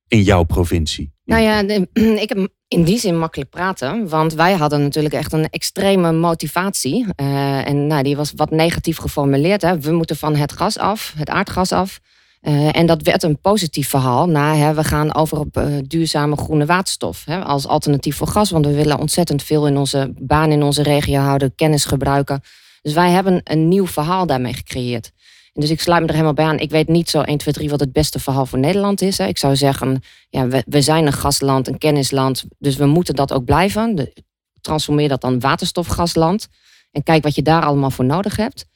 in 0.09 0.23
jouw 0.23 0.43
provincie? 0.43 1.13
Nou 1.25 1.43
ja, 1.43 1.61
ik 2.25 2.29
heb 2.29 2.49
in 2.69 2.85
die 2.85 2.99
zin 2.99 3.19
makkelijk 3.19 3.51
praten. 3.51 4.09
Want 4.09 4.35
wij 4.35 4.53
hadden 4.53 4.83
natuurlijk 4.83 5.15
echt 5.15 5.33
een 5.33 5.49
extreme 5.51 6.13
motivatie. 6.13 7.07
Uh, 7.17 7.69
en 7.69 7.87
nou, 7.87 8.03
die 8.03 8.17
was 8.17 8.33
wat 8.37 8.51
negatief 8.51 8.97
geformuleerd. 8.97 9.63
Hè. 9.63 9.81
We 9.81 9.93
moeten 9.93 10.17
van 10.17 10.37
het 10.37 10.53
gas 10.53 10.79
af, 10.79 11.15
het 11.17 11.29
aardgas 11.29 11.73
af. 11.73 12.01
Uh, 12.43 12.77
en 12.77 12.87
dat 12.87 13.03
werd 13.03 13.23
een 13.23 13.41
positief 13.41 13.89
verhaal. 13.89 14.29
Na, 14.29 14.55
hè, 14.55 14.75
we 14.75 14.85
gaan 14.85 15.15
over 15.15 15.39
op 15.39 15.57
uh, 15.57 15.79
duurzame 15.87 16.37
groene 16.37 16.67
waterstof 16.67 17.25
hè, 17.25 17.45
als 17.45 17.67
alternatief 17.67 18.17
voor 18.17 18.27
gas. 18.27 18.51
Want 18.51 18.67
we 18.67 18.75
willen 18.75 18.99
ontzettend 18.99 19.43
veel 19.43 19.67
in 19.67 19.77
onze 19.77 20.13
baan 20.19 20.51
in 20.51 20.63
onze 20.63 20.83
regio 20.83 21.21
houden, 21.21 21.55
kennis 21.55 21.85
gebruiken. 21.85 22.41
Dus 22.83 22.93
wij 22.93 23.11
hebben 23.11 23.41
een 23.45 23.69
nieuw 23.69 23.87
verhaal 23.87 24.27
daarmee 24.27 24.53
gecreëerd. 24.53 25.13
Dus 25.53 25.71
ik 25.71 25.81
sluit 25.81 26.01
me 26.01 26.07
er 26.07 26.13
helemaal 26.13 26.35
bij 26.35 26.45
aan. 26.45 26.59
Ik 26.59 26.71
weet 26.71 26.89
niet 26.89 27.11
zo 27.11 27.21
1, 27.21 27.39
2, 27.39 27.55
3 27.55 27.71
wat 27.71 27.81
het 27.81 27.93
beste 27.93 28.19
verhaal 28.19 28.47
voor 28.47 28.59
Nederland 28.59 29.01
is. 29.01 29.19
Hè. 29.19 29.27
Ik 29.27 29.39
zou 29.39 29.57
zeggen, 29.57 30.03
ja, 30.29 30.49
we, 30.67 30.81
zijn 30.81 31.07
een 31.07 31.13
gasland, 31.13 31.69
een 31.69 31.79
kennisland. 31.79 32.45
Dus 32.59 32.77
we 32.77 32.87
moeten 32.87 33.15
dat 33.15 33.33
ook 33.33 33.45
blijven. 33.45 34.13
Transformeer 34.61 35.09
dat 35.09 35.21
dan 35.21 35.41
waterstofgasland. 35.41 36.49
En 36.91 37.03
kijk 37.03 37.23
wat 37.23 37.35
je 37.35 37.43
daar 37.43 37.63
allemaal 37.63 37.91
voor 37.91 38.05
nodig 38.05 38.37
hebt. 38.37 38.67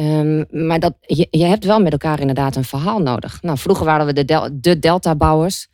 Um, 0.00 0.46
maar 0.50 0.80
dat, 0.80 0.94
je, 1.00 1.26
je 1.30 1.44
hebt 1.44 1.64
wel 1.64 1.80
met 1.80 1.92
elkaar 1.92 2.20
inderdaad 2.20 2.56
een 2.56 2.64
verhaal 2.64 2.98
nodig. 2.98 3.42
Nou, 3.42 3.58
vroeger 3.58 3.84
waren 3.84 4.06
we 4.06 4.12
de, 4.12 4.24
del, 4.24 4.48
de 4.52 4.78
delta-bouwers. 4.78 5.68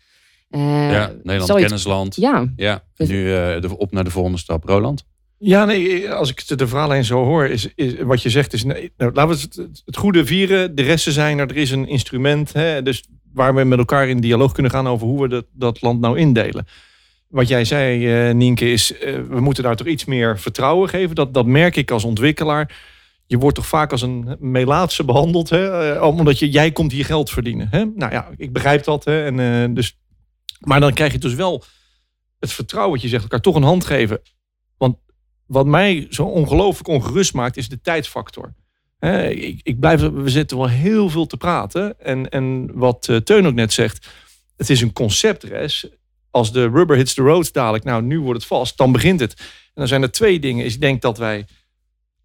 Uh, 0.50 0.90
ja, 0.90 1.06
Nederland 1.06 1.46
zoiets. 1.46 1.66
kennisland. 1.66 2.16
Ja. 2.16 2.52
ja. 2.56 2.82
Nu 2.96 3.06
uh, 3.06 3.60
de, 3.60 3.78
op 3.78 3.92
naar 3.92 4.04
de 4.04 4.10
volgende 4.10 4.38
stap, 4.38 4.64
Roland. 4.64 5.04
Ja, 5.38 5.64
nee, 5.64 6.10
als 6.10 6.30
ik 6.30 6.58
de 6.58 6.66
verhalen 6.66 7.04
zo 7.04 7.24
hoor, 7.24 7.46
is, 7.46 7.68
is 7.74 7.94
wat 8.00 8.22
je 8.22 8.30
zegt 8.30 8.52
is, 8.52 8.64
nou, 8.64 8.90
laten 8.96 9.28
we 9.28 9.40
het, 9.40 9.82
het, 9.84 9.96
goede 9.96 10.26
vieren. 10.26 10.74
De 10.74 10.82
resten 10.82 11.12
zijn 11.12 11.38
er, 11.38 11.48
er 11.48 11.56
is 11.56 11.70
een 11.70 11.88
instrument, 11.88 12.52
hè, 12.52 12.82
dus 12.82 13.04
waar 13.32 13.54
we 13.54 13.64
met 13.64 13.78
elkaar 13.78 14.08
in 14.08 14.20
dialoog 14.20 14.52
kunnen 14.52 14.72
gaan 14.72 14.88
over 14.88 15.06
hoe 15.06 15.22
we 15.22 15.28
dat, 15.28 15.44
dat 15.52 15.82
land 15.82 16.00
nou 16.00 16.18
indelen. 16.18 16.66
Wat 17.28 17.48
jij 17.48 17.64
zei, 17.64 18.28
uh, 18.28 18.34
Nienke, 18.34 18.72
is 18.72 18.92
uh, 18.92 18.98
we 19.28 19.40
moeten 19.40 19.62
daar 19.62 19.76
toch 19.76 19.86
iets 19.86 20.04
meer 20.04 20.38
vertrouwen 20.38 20.88
geven. 20.88 21.14
Dat, 21.14 21.34
dat 21.34 21.46
merk 21.46 21.76
ik 21.76 21.90
als 21.90 22.04
ontwikkelaar. 22.04 22.91
Je 23.32 23.38
wordt 23.38 23.56
toch 23.56 23.66
vaak 23.66 23.92
als 23.92 24.02
een 24.02 24.36
melaatse 24.38 25.04
behandeld, 25.04 25.50
hè, 25.50 25.98
omdat 26.00 26.38
je, 26.38 26.50
jij 26.50 26.72
komt 26.72 26.92
hier 26.92 27.04
geld 27.04 27.30
verdienen. 27.30 27.68
Hè? 27.70 27.84
Nou 27.84 28.12
ja, 28.12 28.30
ik 28.36 28.52
begrijp 28.52 28.84
dat. 28.84 29.04
Hè, 29.04 29.24
en, 29.24 29.38
uh, 29.38 29.74
dus, 29.74 29.98
maar 30.58 30.80
dan 30.80 30.92
krijg 30.92 31.12
je 31.12 31.18
dus 31.18 31.34
wel 31.34 31.64
het 32.38 32.52
vertrouwen, 32.52 33.00
je 33.02 33.08
zegt, 33.08 33.22
elkaar 33.22 33.40
toch 33.40 33.54
een 33.54 33.62
hand 33.62 33.84
geven. 33.84 34.20
Want 34.76 34.96
wat 35.46 35.66
mij 35.66 36.06
zo 36.10 36.24
ongelooflijk 36.24 36.88
ongerust 36.88 37.34
maakt, 37.34 37.56
is 37.56 37.68
de 37.68 37.80
tijdsfactor. 37.80 38.54
He, 38.98 39.28
ik, 39.28 39.60
ik, 39.62 39.80
blijf, 39.80 40.00
we 40.00 40.30
zitten 40.30 40.56
wel 40.56 40.68
heel 40.68 41.08
veel 41.08 41.26
te 41.26 41.36
praten. 41.36 42.00
En, 42.00 42.28
en 42.28 42.70
wat 42.74 43.08
uh, 43.10 43.16
Teun 43.16 43.46
ook 43.46 43.54
net 43.54 43.72
zegt, 43.72 44.08
het 44.56 44.70
is 44.70 44.80
een 44.80 44.92
conceptres. 44.92 45.88
Als 46.30 46.52
de 46.52 46.68
rubber 46.68 46.96
hits 46.96 47.14
the 47.14 47.22
road 47.22 47.52
dadelijk, 47.52 47.84
nou 47.84 48.02
nu 48.02 48.20
wordt 48.20 48.40
het 48.40 48.48
vast, 48.48 48.76
dan 48.76 48.92
begint 48.92 49.20
het. 49.20 49.34
En 49.38 49.72
dan 49.74 49.88
zijn 49.88 50.02
er 50.02 50.10
twee 50.10 50.38
dingen. 50.38 50.64
Ik 50.64 50.80
denk 50.80 51.02
dat 51.02 51.18
wij, 51.18 51.46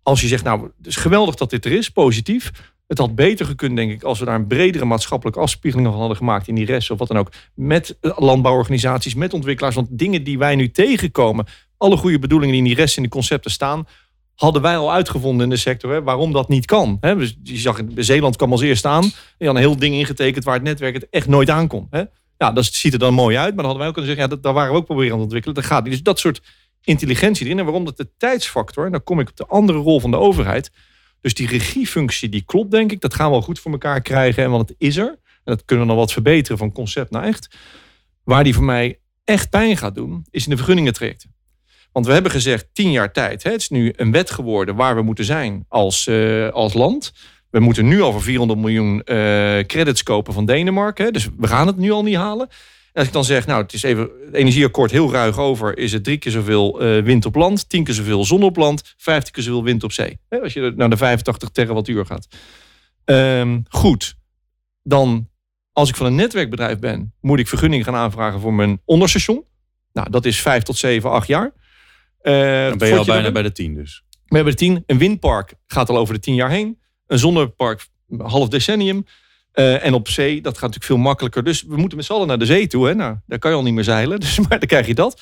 als 0.08 0.22
je 0.22 0.28
zegt, 0.28 0.44
nou 0.44 0.64
het 0.78 0.88
is 0.88 0.96
geweldig 0.96 1.36
dat 1.36 1.50
dit 1.50 1.66
er 1.66 1.72
is, 1.72 1.90
positief. 1.90 2.52
Het 2.88 2.98
had 2.98 3.16
beter 3.16 3.46
gekund, 3.46 3.76
denk 3.76 3.92
ik, 3.92 4.04
als 4.04 4.20
we 4.20 4.26
daar 4.26 4.36
een 4.36 4.48
bredere 4.48 4.86
maatschappelijke 4.86 5.40
afspiegeling 5.40 5.88
van 5.88 5.98
hadden 5.98 6.18
gemaakt 6.18 6.48
in 6.48 6.56
die 6.56 6.66
rest 6.66 6.92
of 6.92 6.98
wat 7.00 7.08
dan 7.08 7.18
ook. 7.18 7.32
Met 7.54 7.98
landbouworganisaties, 8.02 9.16
met 9.16 9.34
ontwikkelaars. 9.34 9.76
Want 9.76 9.88
dingen 9.92 10.24
die 10.24 10.38
wij 10.38 10.56
nu 10.56 10.72
tegenkomen, 10.72 11.46
alle 11.78 11.98
goede 11.98 12.20
bedoelingen 12.20 12.54
die 12.54 12.64
in 12.64 12.68
die 12.68 12.78
rest 12.78 12.98
in 12.98 13.04
de 13.04 13.10
concepten 13.10 13.52
staan, 13.52 13.88
hadden 14.36 14.62
wij 14.62 14.78
al 14.78 14.94
uitgevonden 14.94 15.44
in 15.44 15.50
de 15.50 15.58
sector 15.58 15.92
hè, 15.92 16.04
waarom 16.04 16.32
dat 16.32 16.50
niet 16.50 16.66
kan. 16.66 16.98
Hè. 17.02 17.16
Dus 17.16 17.38
je 17.44 17.58
zag, 17.58 17.80
Zeeland 17.96 18.36
kwam 18.36 18.52
als 18.52 18.62
eerste 18.62 18.88
aan. 18.88 19.12
Je 19.38 19.46
had 19.46 19.56
een 19.56 19.62
heel 19.62 19.78
ding 19.78 19.96
ingetekend 19.96 20.44
waar 20.44 20.54
het 20.54 20.64
netwerk 20.64 20.94
het 20.94 21.08
echt 21.10 21.28
nooit 21.28 21.50
aankon. 21.50 21.88
Hè. 21.90 22.04
Ja, 22.38 22.52
dat 22.52 22.66
ziet 22.66 22.94
er 22.94 23.00
dan 23.00 23.14
mooi 23.14 23.38
uit. 23.38 23.56
Maar 23.56 23.64
dan 23.64 23.66
hadden 23.66 23.80
wij 23.80 23.88
ook 23.88 23.94
kunnen 23.94 24.12
zeggen, 24.12 24.30
ja, 24.30 24.36
dat, 24.36 24.44
daar 24.44 24.54
waren 24.54 24.72
we 24.72 24.78
ook 24.78 24.86
proberen 24.86 25.12
aan 25.12 25.18
het 25.18 25.26
ontwikkelen. 25.26 25.56
Dat 25.56 25.66
gaat 25.66 25.84
niet. 25.84 25.92
Dus 25.92 26.04
dat 26.04 26.20
soort 26.20 26.42
intelligentie 26.88 27.46
erin. 27.46 27.60
En 27.60 27.65
waarom 27.65 27.86
dat 27.86 27.98
de 27.98 28.10
tijdsfactor, 28.17 28.86
en 28.86 28.91
dan 28.91 29.03
kom 29.03 29.20
ik 29.20 29.29
op 29.29 29.36
de 29.36 29.46
andere 29.46 29.77
rol 29.77 30.00
van 30.00 30.12
de 30.12 30.17
overheid. 30.17 30.72
Dus 31.22 31.34
die 31.34 31.48
regiefunctie, 31.48 32.29
die 32.29 32.44
klopt 32.46 32.72
denk 32.72 32.91
ik. 32.91 33.01
Dat 33.01 33.13
gaan 33.13 33.25
we 33.25 33.32
wel 33.32 33.41
goed 33.41 33.60
voor 33.60 33.72
elkaar 33.72 34.01
krijgen. 34.01 34.44
En 34.44 34.50
want 34.50 34.70
het 34.70 34.77
is 34.79 34.98
er. 34.98 35.08
En 35.08 35.53
dat 35.53 35.65
kunnen 35.65 35.86
we 35.86 35.91
nog 35.91 36.01
wat 36.01 36.12
verbeteren 36.12 36.58
van 36.58 36.72
concept 36.72 37.12
naar 37.12 37.24
echt. 37.24 37.56
Waar 38.24 38.44
die 38.44 38.53
voor 38.53 38.63
mij 38.63 39.00
echt 39.24 39.50
pijn 39.50 39.77
gaat 39.77 39.96
doen, 39.96 40.25
is 40.29 40.44
in 40.44 40.50
de 40.50 40.58
vergunningentrajecten. 40.58 41.36
Want 41.91 42.06
we 42.06 42.13
hebben 42.13 42.32
gezegd 42.32 42.67
tien 42.74 42.91
jaar 42.91 43.12
tijd. 43.12 43.44
Hè, 43.44 43.51
het 43.51 43.62
is 43.62 43.70
nu 43.70 43.94
een 43.96 44.12
wet 44.12 44.32
geworden 44.32 44.75
waar 44.75 44.96
we 44.96 45.01
moeten 45.01 45.25
zijn 45.25 45.65
als, 45.67 46.08
uh, 46.08 46.50
als 46.50 46.74
land. 46.74 47.13
We 47.50 47.60
moeten 47.60 47.88
nu 47.88 48.01
al 48.01 48.12
voor 48.12 48.22
400 48.22 48.60
miljoen 48.60 48.96
uh, 48.96 49.03
credits 49.60 50.03
kopen 50.03 50.34
van 50.34 50.46
Denemarken. 50.46 51.13
Dus 51.13 51.27
we 51.38 51.48
gaan 51.48 51.67
het 51.67 51.77
nu 51.77 51.91
al 51.91 52.03
niet 52.03 52.15
halen. 52.15 52.50
Als 52.98 53.08
ik 53.08 53.13
dan 53.13 53.25
zeg, 53.25 53.46
nou, 53.46 53.62
het 53.62 53.74
is 53.74 53.84
even 53.84 54.10
het 54.25 54.34
energieakkoord 54.34 54.92
heel 54.92 55.12
ruig 55.12 55.38
over, 55.39 55.77
is 55.77 55.92
het 55.92 56.04
drie 56.04 56.18
keer 56.18 56.32
zoveel 56.32 56.84
uh, 56.84 57.04
wind 57.04 57.25
op 57.25 57.36
land, 57.36 57.70
tien 57.70 57.84
keer 57.84 57.94
zoveel 57.94 58.25
zon 58.25 58.44
op 58.44 58.56
land, 58.56 58.94
vijftien 58.98 59.34
keer 59.34 59.44
zoveel 59.44 59.63
wind 59.63 59.84
op 59.84 59.92
zee. 59.92 60.20
Hè, 60.30 60.42
als 60.42 60.54
je 60.54 60.74
naar 60.75 60.89
de 60.89 60.98
85 60.98 61.50
terawattuur 61.50 62.06
gaat. 62.06 62.27
Um, 63.06 63.63
goed, 63.70 64.16
dan 64.84 65.30
als 65.72 65.89
ik 65.89 65.96
van 65.96 66.06
een 66.06 66.16
netwerkbedrijf 66.16 66.80
ben, 66.80 67.13
moet 67.22 67.39
ik 67.39 67.48
vergunning 67.48 67.84
gaan 67.84 67.96
aanvragen 67.96 68.39
voor 68.39 68.54
mijn 68.54 68.82
onderstation. 68.86 69.44
Nou, 69.94 70.10
dat 70.10 70.25
is 70.25 70.42
vijf 70.42 70.63
tot 70.63 70.77
zeven, 70.77 71.12
acht 71.12 71.27
jaar. 71.27 71.54
Uh, 72.22 72.68
dan 72.68 72.77
ben 72.77 72.88
je 72.88 72.98
al 72.98 73.06
bijna 73.06 73.32
bij 73.32 73.44
de 73.44 73.51
tien 73.51 73.74
dus. 73.74 74.04
We 74.25 74.36
hebben 74.36 74.54
de 74.54 74.60
tien. 74.60 74.84
Een 74.86 74.98
windpark 74.98 75.54
gaat 75.68 75.89
al 75.89 75.98
over 75.98 76.13
de 76.13 76.20
tien 76.20 76.36
jaar 76.36 76.50
heen. 76.50 76.80
Een 77.08 77.20
zonnepark 77.20 77.88
half 78.18 78.48
decennium. 78.48 79.06
Uh, 79.60 79.86
en 79.86 79.94
op 79.94 80.10
zee, 80.10 80.42
dat 80.42 80.54
gaat 80.54 80.62
natuurlijk 80.62 80.86
veel 80.86 80.98
makkelijker. 80.98 81.44
Dus 81.44 81.62
we 81.62 81.78
moeten 81.78 81.98
met 81.98 82.06
z'n 82.06 82.14
allen 82.14 82.28
naar 82.28 82.40
de 82.40 82.46
zee 82.46 82.68
toe. 82.68 82.88
Hè? 82.88 82.96
Nou, 82.96 83.16
daar 83.26 83.40
kan 83.40 83.52
je 83.52 83.58
al 83.58 83.64
niet 83.64 83.74
meer 83.74 83.84
zeilen. 83.84 84.20
Dus, 84.28 84.40
maar 84.40 84.60
dan 84.60 84.68
krijg 84.68 84.88
je 84.88 84.94
dat. 84.94 85.22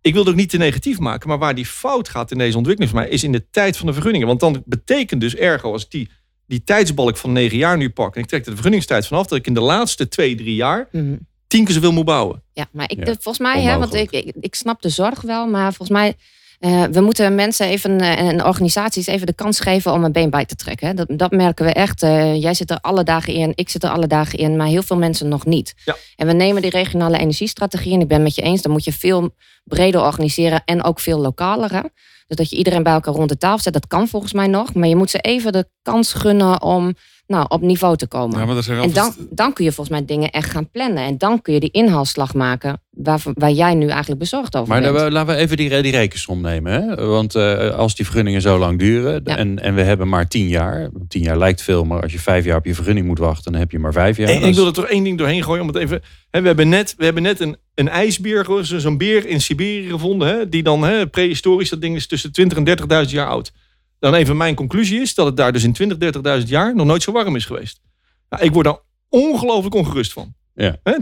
Ik 0.00 0.12
wil 0.12 0.22
het 0.22 0.30
ook 0.30 0.38
niet 0.38 0.50
te 0.50 0.56
negatief 0.56 0.98
maken. 0.98 1.28
Maar 1.28 1.38
waar 1.38 1.54
die 1.54 1.66
fout 1.66 2.08
gaat 2.08 2.30
in 2.30 2.38
deze 2.38 2.56
ontwikkeling 2.56 2.94
voor 2.94 3.02
mij... 3.02 3.10
is 3.10 3.24
in 3.24 3.32
de 3.32 3.50
tijd 3.50 3.76
van 3.76 3.86
de 3.86 3.92
vergunningen. 3.92 4.26
Want 4.26 4.40
dan 4.40 4.62
betekent 4.66 5.20
dus 5.20 5.36
ergo 5.36 5.72
als 5.72 5.84
ik 5.84 5.90
die, 5.90 6.10
die 6.46 6.64
tijdsbalk 6.64 7.16
van 7.16 7.32
negen 7.32 7.58
jaar 7.58 7.76
nu 7.76 7.90
pak... 7.90 8.14
en 8.14 8.22
ik 8.22 8.28
trek 8.28 8.40
er 8.40 8.50
de 8.50 8.54
vergunningstijd 8.54 9.06
vanaf... 9.06 9.26
dat 9.26 9.38
ik 9.38 9.46
in 9.46 9.54
de 9.54 9.60
laatste 9.60 10.08
twee, 10.08 10.34
drie 10.34 10.54
jaar... 10.54 10.88
Mm 10.92 11.00
-hmm. 11.00 11.26
tien 11.46 11.64
keer 11.64 11.74
zoveel 11.74 11.92
moet 11.92 12.04
bouwen. 12.04 12.42
Ja, 12.52 12.68
maar 12.72 12.90
ik, 12.90 12.98
ja. 12.98 13.04
volgens 13.04 13.38
mij... 13.38 13.62
Hè, 13.62 13.78
want 13.78 13.94
ik, 13.94 14.10
ik, 14.10 14.32
ik 14.40 14.54
snap 14.54 14.82
de 14.82 14.88
zorg 14.88 15.20
wel. 15.20 15.46
Maar 15.46 15.74
volgens 15.74 15.98
mij 15.98 16.14
uh, 16.60 16.84
we 16.84 17.00
moeten 17.00 17.34
mensen 17.34 17.66
even 17.66 18.02
uh, 18.02 18.18
en 18.18 18.44
organisaties 18.44 19.06
even 19.06 19.26
de 19.26 19.34
kans 19.34 19.60
geven 19.60 19.92
om 19.92 20.04
een 20.04 20.12
been 20.12 20.30
bij 20.30 20.44
te 20.44 20.54
trekken. 20.54 20.96
Dat, 20.96 21.06
dat 21.16 21.30
merken 21.30 21.64
we 21.64 21.72
echt. 21.72 22.02
Uh, 22.02 22.42
jij 22.42 22.54
zit 22.54 22.70
er 22.70 22.80
alle 22.80 23.04
dagen 23.04 23.32
in, 23.32 23.52
ik 23.54 23.68
zit 23.68 23.82
er 23.82 23.90
alle 23.90 24.06
dagen 24.06 24.38
in, 24.38 24.56
maar 24.56 24.66
heel 24.66 24.82
veel 24.82 24.96
mensen 24.96 25.28
nog 25.28 25.46
niet. 25.46 25.74
Ja. 25.84 25.96
En 26.16 26.26
we 26.26 26.32
nemen 26.32 26.62
die 26.62 26.70
regionale 26.70 27.18
energiestrategie, 27.18 27.92
en 27.92 28.00
ik 28.00 28.08
ben 28.08 28.22
met 28.22 28.34
je 28.34 28.42
eens, 28.42 28.62
dan 28.62 28.72
moet 28.72 28.84
je 28.84 28.92
veel 28.92 29.30
breder 29.64 30.02
organiseren 30.02 30.62
en 30.64 30.84
ook 30.84 31.00
veel 31.00 31.18
lokaler. 31.18 31.72
Hè? 31.72 31.82
Dus 32.26 32.36
dat 32.36 32.50
je 32.50 32.56
iedereen 32.56 32.82
bij 32.82 32.92
elkaar 32.92 33.14
rond 33.14 33.28
de 33.28 33.38
tafel 33.38 33.58
zet, 33.58 33.72
dat 33.72 33.86
kan 33.86 34.08
volgens 34.08 34.32
mij 34.32 34.46
nog. 34.46 34.74
Maar 34.74 34.88
je 34.88 34.96
moet 34.96 35.10
ze 35.10 35.18
even 35.18 35.52
de 35.52 35.68
kans 35.82 36.12
gunnen 36.12 36.62
om 36.62 36.94
nou, 37.28 37.46
op 37.48 37.60
niveau 37.60 37.96
te 37.96 38.06
komen. 38.06 38.38
Ja, 38.38 38.44
maar 38.44 38.68
en 38.68 38.92
dan, 38.92 39.14
dan 39.30 39.52
kun 39.52 39.64
je 39.64 39.72
volgens 39.72 39.98
mij 39.98 40.06
dingen 40.06 40.30
echt 40.30 40.50
gaan 40.50 40.70
plannen. 40.70 41.04
En 41.04 41.18
dan 41.18 41.42
kun 41.42 41.54
je 41.54 41.60
die 41.60 41.70
inhaalslag 41.70 42.34
maken 42.34 42.80
waar, 42.90 43.22
waar 43.34 43.50
jij 43.50 43.74
nu 43.74 43.88
eigenlijk 43.88 44.20
bezorgd 44.20 44.56
over 44.56 44.68
maar 44.68 44.80
bent. 44.80 44.94
Maar 44.94 45.10
laten 45.10 45.34
we 45.34 45.40
even 45.40 45.56
die, 45.56 45.82
die 45.82 45.92
rekensom 45.92 46.40
nemen. 46.40 46.72
Hè? 46.72 47.06
Want 47.06 47.34
uh, 47.34 47.70
als 47.70 47.94
die 47.94 48.04
vergunningen 48.04 48.40
zo 48.40 48.58
lang 48.58 48.78
duren 48.78 49.20
ja. 49.24 49.36
en, 49.36 49.58
en 49.58 49.74
we 49.74 49.82
hebben 49.82 50.08
maar 50.08 50.28
tien 50.28 50.48
jaar. 50.48 50.90
Tien 51.08 51.22
jaar 51.22 51.38
lijkt 51.38 51.62
veel, 51.62 51.84
maar 51.84 52.02
als 52.02 52.12
je 52.12 52.18
vijf 52.18 52.44
jaar 52.44 52.56
op 52.56 52.64
je 52.64 52.74
vergunning 52.74 53.06
moet 53.06 53.18
wachten, 53.18 53.52
dan 53.52 53.60
heb 53.60 53.70
je 53.70 53.78
maar 53.78 53.92
vijf 53.92 54.16
jaar. 54.16 54.28
En, 54.28 54.42
ik 54.42 54.54
wil 54.54 54.66
er 54.66 54.72
toch 54.72 54.86
één 54.86 55.04
ding 55.04 55.18
doorheen 55.18 55.44
gooien. 55.44 55.62
Om 55.62 55.68
het 55.68 55.76
even, 55.76 56.02
hè, 56.30 56.40
we 56.40 56.46
hebben 56.46 56.68
net, 56.68 56.94
we 56.96 57.04
hebben 57.04 57.22
net 57.22 57.40
een, 57.40 57.56
een 57.74 57.88
ijsbeer, 57.88 58.46
zo'n 58.62 58.98
beer 58.98 59.26
in 59.26 59.40
Siberië 59.40 59.88
gevonden. 59.88 60.28
Hè, 60.28 60.48
die 60.48 60.62
dan 60.62 60.82
hè, 60.82 61.06
prehistorisch, 61.06 61.70
dat 61.70 61.80
ding 61.80 61.96
is 61.96 62.06
tussen 62.06 62.32
20 62.32 62.58
en 62.58 63.04
30.000 63.06 63.10
jaar 63.10 63.26
oud. 63.26 63.52
Dan 63.98 64.14
even 64.14 64.36
mijn 64.36 64.54
conclusie 64.54 65.00
is 65.00 65.14
dat 65.14 65.26
het 65.26 65.36
daar 65.36 65.52
dus 65.52 65.64
in 65.64 65.72
20, 65.72 66.14
30.000 66.42 66.48
jaar 66.48 66.74
nog 66.74 66.86
nooit 66.86 67.02
zo 67.02 67.12
warm 67.12 67.36
is 67.36 67.44
geweest. 67.44 67.80
Nou, 68.28 68.44
ik 68.44 68.52
word 68.52 68.64
daar 68.64 68.78
ongelooflijk 69.08 69.74
ongerust 69.74 70.12
van. 70.12 70.34
Ja. 70.54 70.76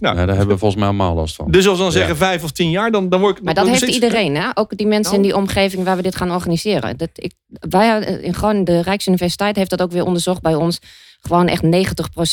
nou, 0.00 0.16
ja, 0.16 0.26
daar 0.26 0.36
hebben 0.36 0.54
we 0.54 0.58
volgens 0.58 0.74
mij 0.74 0.88
allemaal 0.88 1.14
last 1.14 1.34
van. 1.34 1.50
Dus 1.50 1.66
als 1.66 1.76
we 1.76 1.82
dan 1.82 1.92
zeggen 1.92 2.12
ja. 2.12 2.18
vijf 2.18 2.42
of 2.42 2.50
tien 2.50 2.70
jaar, 2.70 2.90
dan, 2.90 3.08
dan 3.08 3.20
word 3.20 3.38
ik... 3.38 3.44
Maar 3.44 3.54
dat 3.54 3.68
heeft 3.68 3.82
iedereen, 3.82 4.36
hè? 4.36 4.48
Ook 4.54 4.76
die 4.76 4.86
mensen 4.86 5.12
nou. 5.12 5.24
in 5.24 5.28
die 5.28 5.38
omgeving 5.38 5.84
waar 5.84 5.96
we 5.96 6.02
dit 6.02 6.16
gaan 6.16 6.30
organiseren. 6.30 6.96
Dat, 6.96 7.08
ik, 7.14 7.32
wij, 7.46 8.00
in 8.00 8.34
gewoon 8.34 8.64
de 8.64 8.80
Rijksuniversiteit 8.80 9.56
heeft 9.56 9.70
dat 9.70 9.82
ook 9.82 9.92
weer 9.92 10.04
onderzocht 10.04 10.42
bij 10.42 10.54
ons. 10.54 10.78
Gewoon 11.20 11.48
echt 11.48 11.62
90% 11.62 11.68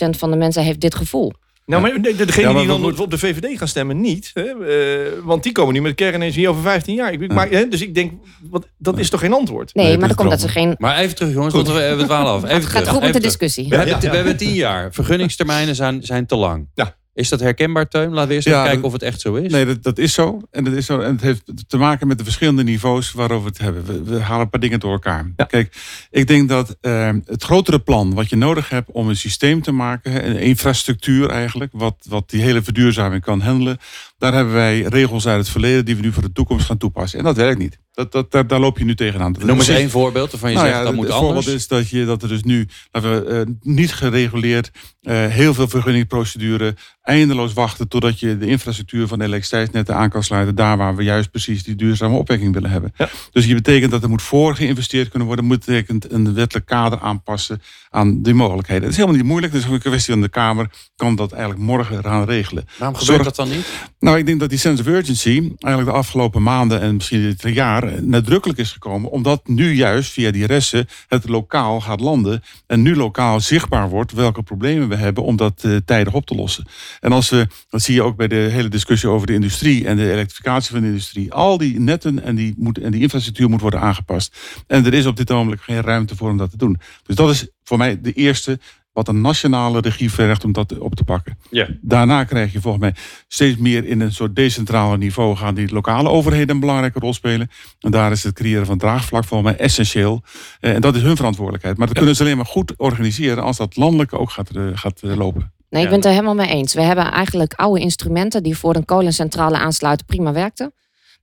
van 0.09 0.31
de 0.31 0.37
mensen 0.37 0.63
heeft 0.63 0.79
dit 0.81 0.95
gevoel. 0.95 1.33
Nou, 1.67 1.81
maar 1.81 2.01
degene 2.01 2.47
ja, 2.47 2.51
maar 2.51 2.61
die 2.61 2.67
dan 2.67 2.81
moet... 2.81 2.99
op 2.99 3.11
de 3.11 3.17
VVD 3.17 3.57
gaan 3.57 3.67
stemmen, 3.67 4.01
niet. 4.01 4.31
Hè? 4.33 4.43
Uh, 4.43 5.23
want 5.23 5.43
die 5.43 5.51
komen 5.51 5.73
nu 5.73 5.81
met 5.81 5.95
kernenergie 5.95 6.49
over 6.49 6.61
15 6.61 6.95
jaar. 6.95 7.13
Ik, 7.13 7.33
maar, 7.33 7.49
hè? 7.49 7.67
Dus 7.67 7.81
ik 7.81 7.95
denk, 7.95 8.11
wat, 8.49 8.67
dat 8.77 8.99
is 8.99 9.09
toch 9.09 9.19
geen 9.19 9.33
antwoord? 9.33 9.73
Nee, 9.73 9.85
nee 9.85 9.97
maar 9.97 10.07
dan 10.07 10.17
komt 10.17 10.29
dat 10.29 10.41
ze 10.41 10.47
geen... 10.47 10.75
Maar 10.77 10.97
even 10.97 11.15
terug, 11.15 11.33
jongens, 11.33 11.53
want 11.53 11.67
we, 11.67 11.95
we 11.97 12.03
dwalen 12.03 12.31
af. 12.31 12.43
Even 12.43 12.55
het 12.55 12.65
gaat 12.65 12.73
terug, 12.73 12.89
goed 12.89 13.01
met 13.01 13.13
de 13.13 13.19
discussie. 13.19 13.69
We, 13.69 13.75
hebben, 13.75 13.99
we 13.99 14.15
hebben 14.15 14.37
tien 14.37 14.53
jaar. 14.53 14.93
Vergunningstermijnen 14.93 15.75
zijn, 15.75 16.03
zijn 16.03 16.25
te 16.25 16.35
lang. 16.35 16.67
Ja. 16.73 16.95
Is 17.17 17.29
dat 17.29 17.39
herkenbaar, 17.39 17.87
Teun? 17.87 18.13
Laten 18.13 18.27
we 18.27 18.33
eerst 18.33 18.47
even 18.47 18.63
kijken 18.63 18.83
of 18.83 18.93
het 18.93 19.01
echt 19.01 19.21
zo 19.21 19.35
is. 19.35 19.51
Nee, 19.51 19.65
dat, 19.65 19.83
dat, 19.83 19.97
is 19.97 20.13
zo. 20.13 20.41
En 20.51 20.63
dat 20.63 20.73
is 20.73 20.85
zo. 20.85 20.99
En 20.99 21.11
het 21.11 21.21
heeft 21.21 21.43
te 21.67 21.77
maken 21.77 22.07
met 22.07 22.17
de 22.17 22.23
verschillende 22.23 22.63
niveaus 22.63 23.11
waarover 23.11 23.43
we 23.43 23.49
het 23.49 23.57
hebben. 23.57 23.85
We, 23.85 24.03
we 24.03 24.19
halen 24.19 24.43
een 24.43 24.49
paar 24.49 24.59
dingen 24.59 24.79
door 24.79 24.91
elkaar. 24.91 25.31
Ja. 25.35 25.45
Kijk, 25.45 25.75
ik 26.11 26.27
denk 26.27 26.49
dat 26.49 26.77
uh, 26.81 27.09
het 27.25 27.43
grotere 27.43 27.79
plan 27.79 28.13
wat 28.13 28.29
je 28.29 28.35
nodig 28.35 28.69
hebt 28.69 28.91
om 28.91 29.09
een 29.09 29.15
systeem 29.15 29.61
te 29.61 29.71
maken, 29.71 30.29
een 30.29 30.39
infrastructuur 30.39 31.29
eigenlijk, 31.29 31.71
wat, 31.75 32.05
wat 32.09 32.29
die 32.29 32.41
hele 32.41 32.61
verduurzaming 32.61 33.23
kan 33.23 33.41
handelen, 33.41 33.77
daar 34.17 34.33
hebben 34.33 34.53
wij 34.53 34.81
regels 34.81 35.27
uit 35.27 35.39
het 35.39 35.49
verleden 35.49 35.85
die 35.85 35.95
we 35.95 36.01
nu 36.01 36.11
voor 36.11 36.23
de 36.23 36.31
toekomst 36.31 36.65
gaan 36.65 36.77
toepassen. 36.77 37.19
En 37.19 37.25
dat 37.25 37.35
werkt 37.35 37.59
niet. 37.59 37.79
Dat, 37.91 38.11
dat, 38.11 38.31
daar, 38.31 38.47
daar 38.47 38.59
loop 38.59 38.77
je 38.77 38.85
nu 38.85 38.95
tegenaan. 38.95 39.33
Dat 39.33 39.43
Noem 39.43 39.57
eens 39.57 39.67
één 39.67 39.89
voorbeeld 39.89 40.31
waarvan 40.31 40.49
je 40.49 40.55
nou 40.55 40.67
zegt 40.67 40.79
ja, 40.79 40.85
dat 40.85 40.95
moet 40.95 41.05
het 41.05 41.13
anders. 41.13 41.33
voorbeeld 41.33 41.59
is 41.59 41.67
dat, 41.67 41.89
je, 41.89 42.05
dat 42.05 42.21
er 42.21 42.27
dus 42.27 42.43
nu 42.43 42.67
we, 42.91 43.45
uh, 43.47 43.55
niet 43.61 43.93
gereguleerd 43.93 44.71
uh, 45.01 45.25
heel 45.25 45.53
veel 45.53 45.67
vergunningprocedure 45.67 46.75
eindeloos 47.01 47.53
wachten 47.53 47.87
totdat 47.87 48.19
je 48.19 48.37
de 48.37 48.47
infrastructuur 48.47 49.07
van 49.07 49.19
de 49.19 49.25
elektriciteitsnetten 49.25 49.95
aan 49.95 50.09
kan 50.09 50.23
sluiten 50.23 50.55
daar 50.55 50.77
waar 50.77 50.95
we 50.95 51.03
juist 51.03 51.31
precies 51.31 51.63
die 51.63 51.75
duurzame 51.75 52.17
opwekking 52.17 52.53
willen 52.53 52.69
hebben. 52.69 52.93
Ja. 52.97 53.09
Dus 53.31 53.45
je 53.45 53.53
betekent 53.53 53.91
dat 53.91 54.03
er 54.03 54.09
moet 54.09 54.21
voor 54.21 54.55
geïnvesteerd 54.55 55.09
kunnen 55.09 55.27
worden, 55.27 55.45
moet 55.45 55.65
betekent 55.65 56.11
een 56.11 56.33
wettelijk 56.33 56.65
kader 56.65 56.99
aanpassen 56.99 57.61
aan 57.89 58.21
die 58.21 58.33
mogelijkheden. 58.33 58.83
Het 58.83 58.91
is 58.91 58.97
helemaal 58.97 59.17
niet 59.17 59.27
moeilijk, 59.27 59.53
het 59.53 59.63
is 59.63 59.69
een 59.69 59.79
kwestie 59.79 60.13
van 60.13 60.21
de 60.21 60.29
Kamer 60.29 60.69
kan 60.95 61.15
dat 61.15 61.31
eigenlijk 61.31 61.61
morgen 61.61 62.03
gaan 62.03 62.25
regelen. 62.25 62.65
Waarom 62.77 62.97
gebeurt 62.97 63.23
dat 63.23 63.35
dan 63.35 63.49
niet? 63.49 63.67
Nou, 64.07 64.19
ik 64.19 64.25
denk 64.25 64.39
dat 64.39 64.49
die 64.49 64.59
sense 64.59 64.81
of 64.81 64.87
urgency 64.87 65.51
eigenlijk 65.59 65.85
de 65.85 66.03
afgelopen 66.03 66.43
maanden 66.43 66.81
en 66.81 66.95
misschien 66.95 67.21
dit 67.21 67.53
jaar 67.53 68.03
nadrukkelijk 68.03 68.59
is 68.59 68.71
gekomen, 68.71 69.11
omdat 69.11 69.47
nu 69.47 69.73
juist 69.73 70.11
via 70.11 70.31
die 70.31 70.45
resten 70.45 70.87
het 71.07 71.29
lokaal 71.29 71.81
gaat 71.81 71.99
landen 71.99 72.43
en 72.67 72.81
nu 72.81 72.95
lokaal 72.95 73.39
zichtbaar 73.39 73.89
wordt 73.89 74.11
welke 74.11 74.43
problemen 74.43 74.89
we 74.89 74.95
hebben 74.95 75.23
om 75.23 75.35
dat 75.35 75.63
uh, 75.65 75.77
tijdig 75.85 76.13
op 76.13 76.25
te 76.25 76.35
lossen. 76.35 76.67
En 76.99 77.11
als 77.11 77.29
we, 77.29 77.47
dat 77.69 77.81
zie 77.81 77.93
je 77.93 78.03
ook 78.03 78.15
bij 78.15 78.27
de 78.27 78.35
hele 78.35 78.67
discussie 78.67 79.09
over 79.09 79.27
de 79.27 79.33
industrie 79.33 79.87
en 79.87 79.97
de 79.97 80.11
elektrificatie 80.11 80.71
van 80.71 80.81
de 80.81 80.87
industrie, 80.87 81.33
al 81.33 81.57
die 81.57 81.79
netten 81.79 82.23
en 82.23 82.35
die, 82.35 82.53
moet, 82.57 82.77
en 82.77 82.91
die 82.91 83.01
infrastructuur 83.01 83.49
moet 83.49 83.61
worden 83.61 83.81
aangepast. 83.81 84.37
En 84.67 84.85
er 84.85 84.93
is 84.93 85.05
op 85.05 85.17
dit 85.17 85.29
moment 85.29 85.61
geen 85.61 85.81
ruimte 85.81 86.15
voor 86.15 86.29
om 86.29 86.37
dat 86.37 86.51
te 86.51 86.57
doen. 86.57 86.79
Dus 87.03 87.15
dat 87.15 87.29
is 87.29 87.47
voor 87.63 87.77
mij 87.77 88.01
de 88.01 88.13
eerste 88.13 88.59
wat 88.97 89.07
een 89.07 89.21
nationale 89.21 89.79
regie 89.79 90.11
vergt 90.11 90.43
om 90.43 90.51
dat 90.51 90.77
op 90.77 90.95
te 90.95 91.03
pakken. 91.03 91.37
Ja. 91.49 91.67
Daarna 91.81 92.23
krijg 92.23 92.51
je 92.51 92.61
volgens 92.61 92.83
mij 92.83 92.93
steeds 93.27 93.57
meer 93.57 93.85
in 93.85 93.99
een 93.99 94.11
soort 94.11 94.35
decentrale 94.35 94.97
niveau 94.97 95.35
gaan 95.35 95.55
die 95.55 95.73
lokale 95.73 96.09
overheden 96.09 96.49
een 96.49 96.59
belangrijke 96.59 96.99
rol 96.99 97.13
spelen. 97.13 97.49
En 97.79 97.91
daar 97.91 98.11
is 98.11 98.23
het 98.23 98.33
creëren 98.33 98.65
van 98.65 98.77
draagvlak 98.77 99.23
volgens 99.23 99.51
mij 99.51 99.59
essentieel. 99.59 100.23
En 100.59 100.81
dat 100.81 100.95
is 100.95 101.01
hun 101.01 101.15
verantwoordelijkheid. 101.15 101.77
Maar 101.77 101.87
dat 101.87 101.95
ja. 101.95 102.01
kunnen 102.01 102.17
ze 102.17 102.23
alleen 102.23 102.37
maar 102.37 102.45
goed 102.45 102.73
organiseren 102.77 103.43
als 103.43 103.57
dat 103.57 103.75
landelijk 103.75 104.13
ook 104.13 104.31
gaat, 104.31 104.49
gaat 104.73 105.01
lopen. 105.01 105.51
Nee, 105.69 105.83
ik 105.83 105.89
ben 105.89 105.97
het 105.97 106.05
er 106.05 106.11
helemaal 106.11 106.35
mee 106.35 106.49
eens. 106.49 106.73
We 106.73 106.81
hebben 106.81 107.11
eigenlijk 107.11 107.53
oude 107.53 107.79
instrumenten 107.79 108.43
die 108.43 108.57
voor 108.57 108.75
een 108.75 108.85
kolencentrale 108.85 109.57
aansluiten 109.57 110.05
prima 110.05 110.31
werkten. 110.31 110.73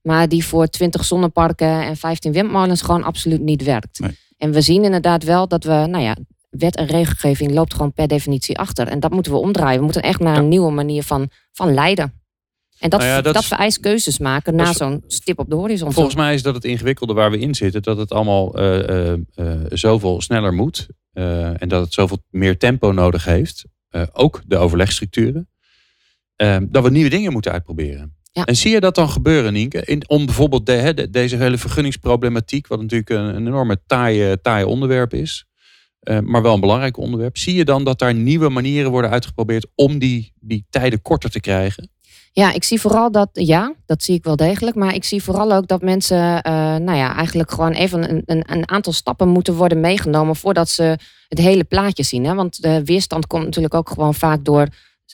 Maar 0.03 0.29
die 0.29 0.47
voor 0.47 0.67
20 0.67 1.05
zonneparken 1.05 1.83
en 1.83 1.97
15 1.97 2.33
windmolens 2.33 2.83
gewoon 2.83 3.05
absoluut 3.05 3.41
niet 3.41 3.63
werkt. 3.63 4.01
Nee. 4.01 4.19
En 4.39 4.53
we 4.53 4.61
zien 4.61 4.85
inderdaad 4.85 5.23
wel 5.23 5.49
dat 5.49 5.65
we, 5.65 5.87
nou 5.89 6.03
ja, 6.03 6.17
wet 6.59 6.77
en 6.77 6.87
regelgeving 6.87 7.53
loopt 7.53 7.73
gewoon 7.75 7.93
per 7.93 8.09
definitie 8.09 8.59
achter. 8.59 8.89
En 8.89 9.01
dat 9.01 9.11
moeten 9.13 9.33
we 9.33 9.39
omdraaien. 9.39 9.79
We 9.79 9.85
moeten 9.85 10.03
echt 10.03 10.21
naar 10.21 10.37
een 10.37 10.49
nieuwe 10.49 10.71
manier 10.71 11.03
van, 11.03 11.31
van 11.53 11.75
leiden. 11.75 12.23
En 12.79 12.91
dat, 12.91 13.01
Nou 13.01 13.13
ja, 13.13 13.21
dat 13.21 13.35
dat 13.35 13.43
is- 13.43 13.49
vereist 13.49 13.81
keuzes 13.81 14.19
maken 14.19 14.55
na 14.55 14.73
zo'n 14.73 15.05
stip 15.07 15.39
op 15.39 15.49
de 15.49 15.55
horizon. 15.55 15.93
Volgens 15.93 16.15
mij 16.15 16.35
is 16.35 16.43
dat 16.43 16.55
het 16.55 16.65
ingewikkelde 16.65 17.13
waar 17.13 17.31
we 17.31 17.39
in 17.39 17.55
zitten. 17.55 17.83
Dat 17.83 17.97
het 17.99 18.13
allemaal 18.13 18.55
eh, 18.59 18.89
eh, 19.13 19.19
eh, 19.35 19.61
zoveel 19.69 20.21
sneller 20.21 20.53
moet. 20.53 20.87
en 21.13 21.69
dat 21.69 21.85
het 21.85 21.93
zoveel 21.93 22.19
meer 22.31 22.59
tempo 22.59 22.93
nodig 22.93 23.25
heeft. 23.25 23.65
ook 24.13 24.43
de 24.47 24.57
overlegstructuren. 24.57 25.49
dat 26.69 26.83
we 26.83 26.91
nieuwe 26.91 27.11
dingen 27.11 27.33
moeten 27.33 27.53
uitproberen. 27.53 28.17
Ja. 28.33 28.45
En 28.45 28.57
zie 28.57 28.71
je 28.71 28.81
dat 28.81 28.95
dan 28.95 29.09
gebeuren, 29.09 29.53
Nienke? 29.53 29.85
In, 29.85 30.09
om 30.09 30.27
bijvoorbeeld 30.27 30.67
de, 30.67 31.09
deze 31.11 31.37
hele 31.37 31.59
vergunningsproblematiek. 31.59 32.67
Wat 32.67 32.81
natuurlijk 32.81 33.11
een, 33.11 33.25
een 33.37 33.47
enorme 33.47 33.81
taaie, 33.87 34.41
taaie 34.41 34.67
onderwerp 34.67 35.15
is. 35.15 35.47
Eh, 36.05 36.19
maar 36.21 36.43
wel 36.43 36.55
een 36.55 36.61
belangrijk 36.61 36.97
onderwerp. 36.97 37.37
Zie 37.37 37.55
je 37.55 37.65
dan 37.65 37.85
dat 37.85 37.99
daar 37.99 38.15
nieuwe 38.15 38.49
manieren 38.49 38.91
worden 38.91 39.11
uitgeprobeerd 39.11 39.67
om 39.75 39.99
die, 39.99 40.33
die 40.41 40.67
tijden 40.71 41.03
korter 41.03 41.31
te 41.31 41.41
krijgen? 41.41 41.89
Ja, 42.33 42.53
ik 42.53 42.65
zie 42.65 42.81
vooral 42.81 43.11
dat, 43.11 43.29
ja, 43.33 43.75
dat 43.87 44.03
zie 44.03 44.15
ik 44.15 44.25
wel 44.25 44.37
degelijk. 44.37 44.77
Maar 44.77 44.95
ik 44.95 45.05
zie 45.05 45.23
vooral 45.23 45.53
ook 45.53 45.67
dat 45.67 45.83
mensen, 45.83 46.17
uh, 46.17 46.43
nou 46.77 46.95
ja, 46.95 47.17
eigenlijk 47.17 47.51
gewoon 47.51 47.73
even 47.73 48.11
een, 48.11 48.23
een, 48.27 48.45
een, 48.53 48.69
aantal 48.69 48.93
stappen 48.93 49.29
moeten 49.29 49.55
worden 49.55 49.81
meegenomen 49.81 50.37
voordat 50.37 50.69
ze 50.69 50.99
het 51.29 51.39
hele 51.39 51.65
plaatje 51.65 52.03
zien. 52.03 52.25
Hè? 52.25 52.35
Want 52.35 52.63
de 52.63 52.85
weerstand 52.85 53.27
komt 53.27 53.45
natuurlijk 53.45 53.75
ook 53.75 53.89
gewoon 53.89 54.15
vaak 54.15 54.45
door, 54.45 54.69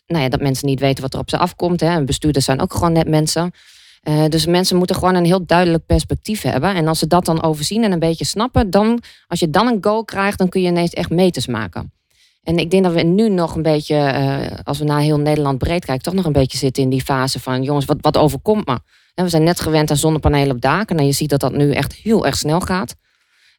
nou 0.06 0.23
ja, 0.23 0.28
dat 0.28 0.40
mensen 0.40 0.66
niet 0.66 0.80
weten 0.80 1.02
wat 1.02 1.14
er 1.14 1.20
op 1.20 1.30
ze 1.30 1.38
afkomt. 1.38 1.80
Hè? 1.80 1.88
En 1.88 2.06
bestuurders 2.06 2.44
zijn 2.44 2.61
ook 2.61 2.73
gewoon 2.73 2.92
net 2.92 3.09
mensen. 3.09 3.50
Uh, 4.09 4.25
dus 4.28 4.47
mensen 4.47 4.76
moeten 4.76 4.97
gewoon 4.97 5.14
een 5.14 5.25
heel 5.25 5.47
duidelijk 5.47 5.87
perspectief 5.87 6.42
hebben. 6.42 6.75
En 6.75 6.88
als 6.88 6.99
ze 6.99 7.07
dat 7.07 7.25
dan 7.25 7.42
overzien 7.42 7.85
en 7.85 7.92
een 7.92 7.99
beetje 7.99 8.25
snappen, 8.25 8.71
dan, 8.71 9.02
als 9.26 9.40
je 9.40 9.50
dan 9.50 9.66
een 9.66 9.78
go 9.80 10.02
krijgt, 10.02 10.38
dan 10.38 10.49
kun 10.49 10.62
je 10.62 10.69
ineens 10.69 10.92
echt 10.92 11.11
meters 11.11 11.47
maken. 11.47 11.92
En 12.42 12.59
ik 12.59 12.71
denk 12.71 12.85
dat 12.85 12.92
we 12.92 13.02
nu 13.02 13.28
nog 13.28 13.54
een 13.54 13.62
beetje, 13.62 13.95
uh, 13.95 14.59
als 14.64 14.78
we 14.78 14.85
naar 14.85 15.00
heel 15.00 15.19
Nederland 15.19 15.59
breed 15.59 15.85
kijken, 15.85 16.04
toch 16.04 16.14
nog 16.14 16.25
een 16.25 16.33
beetje 16.33 16.59
zitten 16.59 16.83
in 16.83 16.88
die 16.88 17.02
fase 17.02 17.40
van, 17.40 17.62
jongens, 17.62 17.85
wat, 17.85 17.97
wat 18.00 18.16
overkomt 18.16 18.66
me? 18.66 18.78
We 19.14 19.28
zijn 19.28 19.42
net 19.42 19.61
gewend 19.61 19.90
aan 19.90 19.97
zonnepanelen 19.97 20.54
op 20.54 20.61
daken 20.61 20.97
en 20.97 21.07
je 21.07 21.12
ziet 21.12 21.30
dat 21.30 21.40
dat 21.40 21.52
nu 21.52 21.73
echt 21.73 21.92
heel 21.92 22.26
erg 22.26 22.37
snel 22.37 22.61
gaat. 22.61 22.95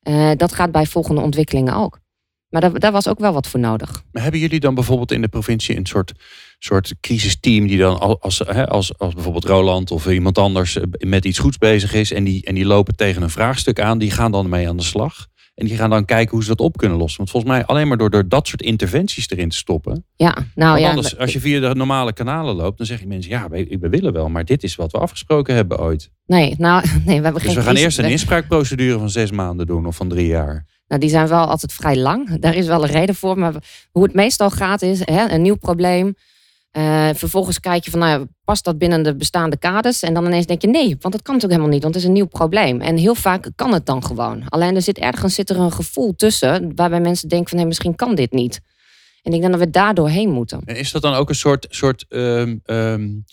Uh, 0.03 0.31
dat 0.37 0.53
gaat 0.53 0.71
bij 0.71 0.85
volgende 0.85 1.21
ontwikkelingen 1.21 1.75
ook. 1.75 1.99
Maar 2.51 2.61
daar, 2.61 2.79
daar, 2.79 2.91
was 2.91 3.07
ook 3.07 3.19
wel 3.19 3.33
wat 3.33 3.47
voor 3.47 3.59
nodig. 3.59 4.03
Maar 4.11 4.23
hebben 4.23 4.41
jullie 4.41 4.59
dan 4.59 4.75
bijvoorbeeld 4.75 5.11
in 5.11 5.21
de 5.21 5.27
provincie 5.27 5.77
een 5.77 5.85
soort, 5.85 6.11
soort 6.59 6.93
crisisteam 7.01 7.67
die 7.67 7.77
dan 7.77 7.99
als, 8.19 8.45
als, 8.45 8.97
als 8.99 9.13
bijvoorbeeld 9.13 9.45
Roland 9.45 9.91
of 9.91 10.07
iemand 10.07 10.37
anders 10.37 10.77
met 10.99 11.25
iets 11.25 11.39
goeds 11.39 11.57
bezig 11.57 11.93
is 11.93 12.11
en 12.11 12.23
die, 12.23 12.45
en 12.45 12.55
die 12.55 12.65
lopen 12.65 12.95
tegen 12.95 13.21
een 13.21 13.29
vraagstuk 13.29 13.79
aan, 13.79 13.97
die 13.97 14.11
gaan 14.11 14.31
dan 14.31 14.49
mee 14.49 14.67
aan 14.67 14.77
de 14.77 14.83
slag? 14.83 15.29
En 15.55 15.67
die 15.67 15.77
gaan 15.77 15.89
dan 15.89 16.05
kijken 16.05 16.31
hoe 16.31 16.43
ze 16.43 16.49
dat 16.49 16.59
op 16.59 16.77
kunnen 16.77 16.97
lossen. 16.97 17.17
Want 17.17 17.29
volgens 17.29 17.51
mij 17.53 17.65
alleen 17.65 17.87
maar 17.87 17.97
door, 17.97 18.09
door 18.09 18.27
dat 18.27 18.47
soort 18.47 18.61
interventies 18.61 19.29
erin 19.29 19.49
te 19.49 19.55
stoppen. 19.55 20.05
Ja, 20.15 20.37
nou 20.55 20.79
ja. 20.79 20.89
Anders, 20.89 21.17
als 21.17 21.33
je 21.33 21.39
via 21.39 21.59
de 21.59 21.75
normale 21.75 22.13
kanalen 22.13 22.55
loopt, 22.55 22.77
dan 22.77 22.85
zeggen 22.85 23.07
mensen: 23.07 23.31
ja, 23.31 23.49
we, 23.49 23.77
we 23.79 23.89
willen 23.89 24.13
wel, 24.13 24.29
maar 24.29 24.45
dit 24.45 24.63
is 24.63 24.75
wat 24.75 24.91
we 24.91 24.97
afgesproken 24.97 25.55
hebben 25.55 25.79
ooit. 25.79 26.11
Nee, 26.25 26.55
nou, 26.57 26.83
nee, 27.05 27.17
we 27.17 27.23
hebben 27.23 27.33
dus 27.33 27.43
geen 27.43 27.53
we 27.53 27.61
gaan 27.61 27.75
eerst 27.75 27.97
een 27.97 28.09
inspraakprocedure 28.09 28.99
van 28.99 29.09
zes 29.09 29.31
maanden 29.31 29.65
doen 29.65 29.85
of 29.85 29.95
van 29.95 30.09
drie 30.09 30.27
jaar. 30.27 30.65
Nou, 30.91 31.03
die 31.03 31.11
zijn 31.11 31.27
wel 31.27 31.45
altijd 31.45 31.73
vrij 31.73 31.97
lang. 31.97 32.39
Daar 32.39 32.55
is 32.55 32.67
wel 32.67 32.83
een 32.83 32.89
reden 32.89 33.15
voor. 33.15 33.37
Maar 33.37 33.53
hoe 33.91 34.03
het 34.03 34.13
meestal 34.13 34.49
gaat 34.49 34.81
is 34.81 35.05
hè, 35.05 35.29
een 35.29 35.41
nieuw 35.41 35.55
probleem. 35.55 36.15
Uh, 36.77 37.09
vervolgens 37.13 37.59
kijk 37.59 37.83
je 37.83 37.91
van, 37.91 37.99
nou, 37.99 38.25
past 38.43 38.63
dat 38.63 38.77
binnen 38.77 39.03
de 39.03 39.15
bestaande 39.15 39.57
kaders? 39.57 40.01
En 40.01 40.13
dan 40.13 40.25
ineens 40.25 40.45
denk 40.45 40.61
je, 40.61 40.67
nee, 40.67 40.87
want 40.99 41.13
dat 41.13 41.21
kan 41.21 41.33
natuurlijk 41.33 41.51
helemaal 41.51 41.69
niet, 41.69 41.81
want 41.81 41.93
het 41.93 42.03
is 42.03 42.09
een 42.09 42.15
nieuw 42.15 42.27
probleem. 42.27 42.81
En 42.81 42.97
heel 42.97 43.15
vaak 43.15 43.49
kan 43.55 43.73
het 43.73 43.85
dan 43.85 44.03
gewoon. 44.03 44.43
Alleen 44.49 44.75
er 44.75 44.81
zit 44.81 44.97
ergens 44.97 45.35
zit 45.35 45.49
er 45.49 45.59
een 45.59 45.71
gevoel 45.71 46.15
tussen, 46.15 46.71
waarbij 46.75 47.01
mensen 47.01 47.29
denken 47.29 47.49
van, 47.49 47.57
nee, 47.57 47.67
misschien 47.67 47.95
kan 47.95 48.15
dit 48.15 48.31
niet. 48.31 48.61
En 49.21 49.33
ik 49.33 49.39
denk 49.39 49.51
dat 49.51 49.61
we 49.61 49.69
daar 49.69 49.93
doorheen 49.93 50.29
moeten. 50.29 50.61
En 50.65 50.75
is 50.75 50.91
dat 50.91 51.01
dan 51.01 51.13
ook 51.13 51.29
een 51.29 51.35
soort, 51.35 51.67
soort 51.69 52.05
um, 52.09 52.61
um, 52.65 53.25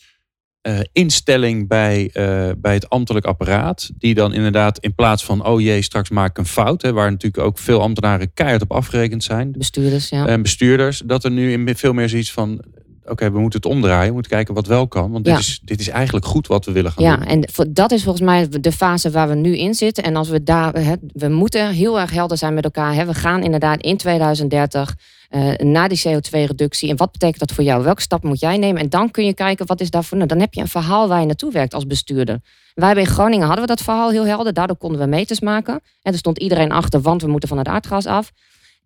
uh, 0.62 0.78
instelling 0.92 1.68
bij, 1.68 2.10
uh, 2.14 2.50
bij 2.58 2.74
het 2.74 2.88
ambtelijk 2.88 3.26
apparaat, 3.26 3.90
die 3.98 4.14
dan 4.14 4.32
inderdaad 4.32 4.78
in 4.78 4.94
plaats 4.94 5.24
van, 5.24 5.46
oh 5.46 5.60
jee, 5.60 5.82
straks 5.82 6.10
maak 6.10 6.30
ik 6.30 6.38
een 6.38 6.46
fout, 6.46 6.82
hè, 6.82 6.92
waar 6.92 7.10
natuurlijk 7.10 7.44
ook 7.44 7.58
veel 7.58 7.80
ambtenaren 7.80 8.32
keihard 8.34 8.62
op 8.62 8.72
afgerekend 8.72 9.24
zijn. 9.24 9.52
Bestuurders, 9.52 10.08
ja. 10.08 10.26
En 10.26 10.42
bestuurders, 10.42 11.02
dat 11.06 11.24
er 11.24 11.30
nu 11.30 11.52
in 11.52 11.76
veel 11.76 11.92
meer 11.92 12.08
zoiets 12.08 12.32
van, 12.32 12.64
oké, 13.10 13.30
we 13.30 13.38
moeten 13.38 13.60
het 13.60 13.70
omdraaien. 13.70 14.06
We 14.06 14.12
moeten 14.12 14.30
kijken 14.30 14.54
wat 14.54 14.66
wel 14.66 14.88
kan. 14.88 15.10
Want 15.10 15.24
dit, 15.24 15.32
Ja. 15.32 15.38
is, 15.38 15.60
dit 15.64 15.80
is 15.80 15.88
eigenlijk 15.88 16.26
goed 16.26 16.46
wat 16.46 16.64
we 16.64 16.72
willen 16.72 16.92
gaan 16.92 17.04
Ja, 17.04 17.16
doen. 17.16 17.26
en 17.26 17.48
voor- 17.52 17.66
dat 17.68 17.92
is 17.92 18.02
volgens 18.02 18.24
mij 18.24 18.48
de 18.60 18.72
fase 18.72 19.10
waar 19.10 19.28
we 19.28 19.34
nu 19.34 19.56
in 19.56 19.74
zitten. 19.74 20.04
En 20.04 20.16
als 20.16 20.28
we 20.28 20.42
daar, 20.42 20.72
we 21.12 21.28
moeten 21.28 21.70
heel 21.70 22.00
erg 22.00 22.10
helder 22.10 22.36
zijn 22.38 22.54
met 22.54 22.64
elkaar. 22.64 23.06
We 23.06 23.14
gaan 23.14 23.42
inderdaad 23.42 23.80
in 23.80 23.96
2030 23.96 24.94
eh, 25.28 25.52
naar 25.56 25.88
die 25.88 25.98
CO2-reductie. 26.08 26.90
En 26.90 26.96
wat 26.96 27.12
betekent 27.12 27.38
dat 27.38 27.52
voor 27.52 27.64
jou? 27.64 27.84
Welke 27.84 28.00
stap 28.00 28.22
moet 28.22 28.40
jij 28.40 28.56
nemen? 28.56 28.82
En 28.82 28.88
dan 28.88 29.10
kun 29.10 29.24
je 29.24 29.34
kijken, 29.34 29.66
wat 29.66 29.80
is 29.80 29.90
daarvoor? 29.90 30.16
Nou, 30.16 30.28
dan 30.28 30.40
heb 30.40 30.54
je 30.54 30.60
een 30.60 30.68
verhaal 30.68 31.08
waar 31.08 31.20
je 31.20 31.26
naartoe 31.26 31.52
werkt 31.52 31.74
als 31.74 31.86
bestuurder. 31.86 32.40
Wij 32.74 32.86
hebben 32.86 33.04
in 33.04 33.10
Groningen 33.10 33.46
hadden 33.46 33.64
we 33.66 33.70
dat 33.74 33.82
verhaal 33.82 34.10
heel 34.10 34.26
helder. 34.26 34.52
Daardoor 34.52 34.76
konden 34.76 35.00
we 35.00 35.06
meters 35.06 35.40
maken. 35.40 35.80
En 36.02 36.12
er 36.12 36.18
stond 36.18 36.38
iedereen 36.38 36.72
achter, 36.72 37.00
want 37.00 37.22
we 37.22 37.28
moeten 37.28 37.48
van 37.48 37.58
het 37.58 37.68
aardgas 37.68 38.06
af. 38.06 38.32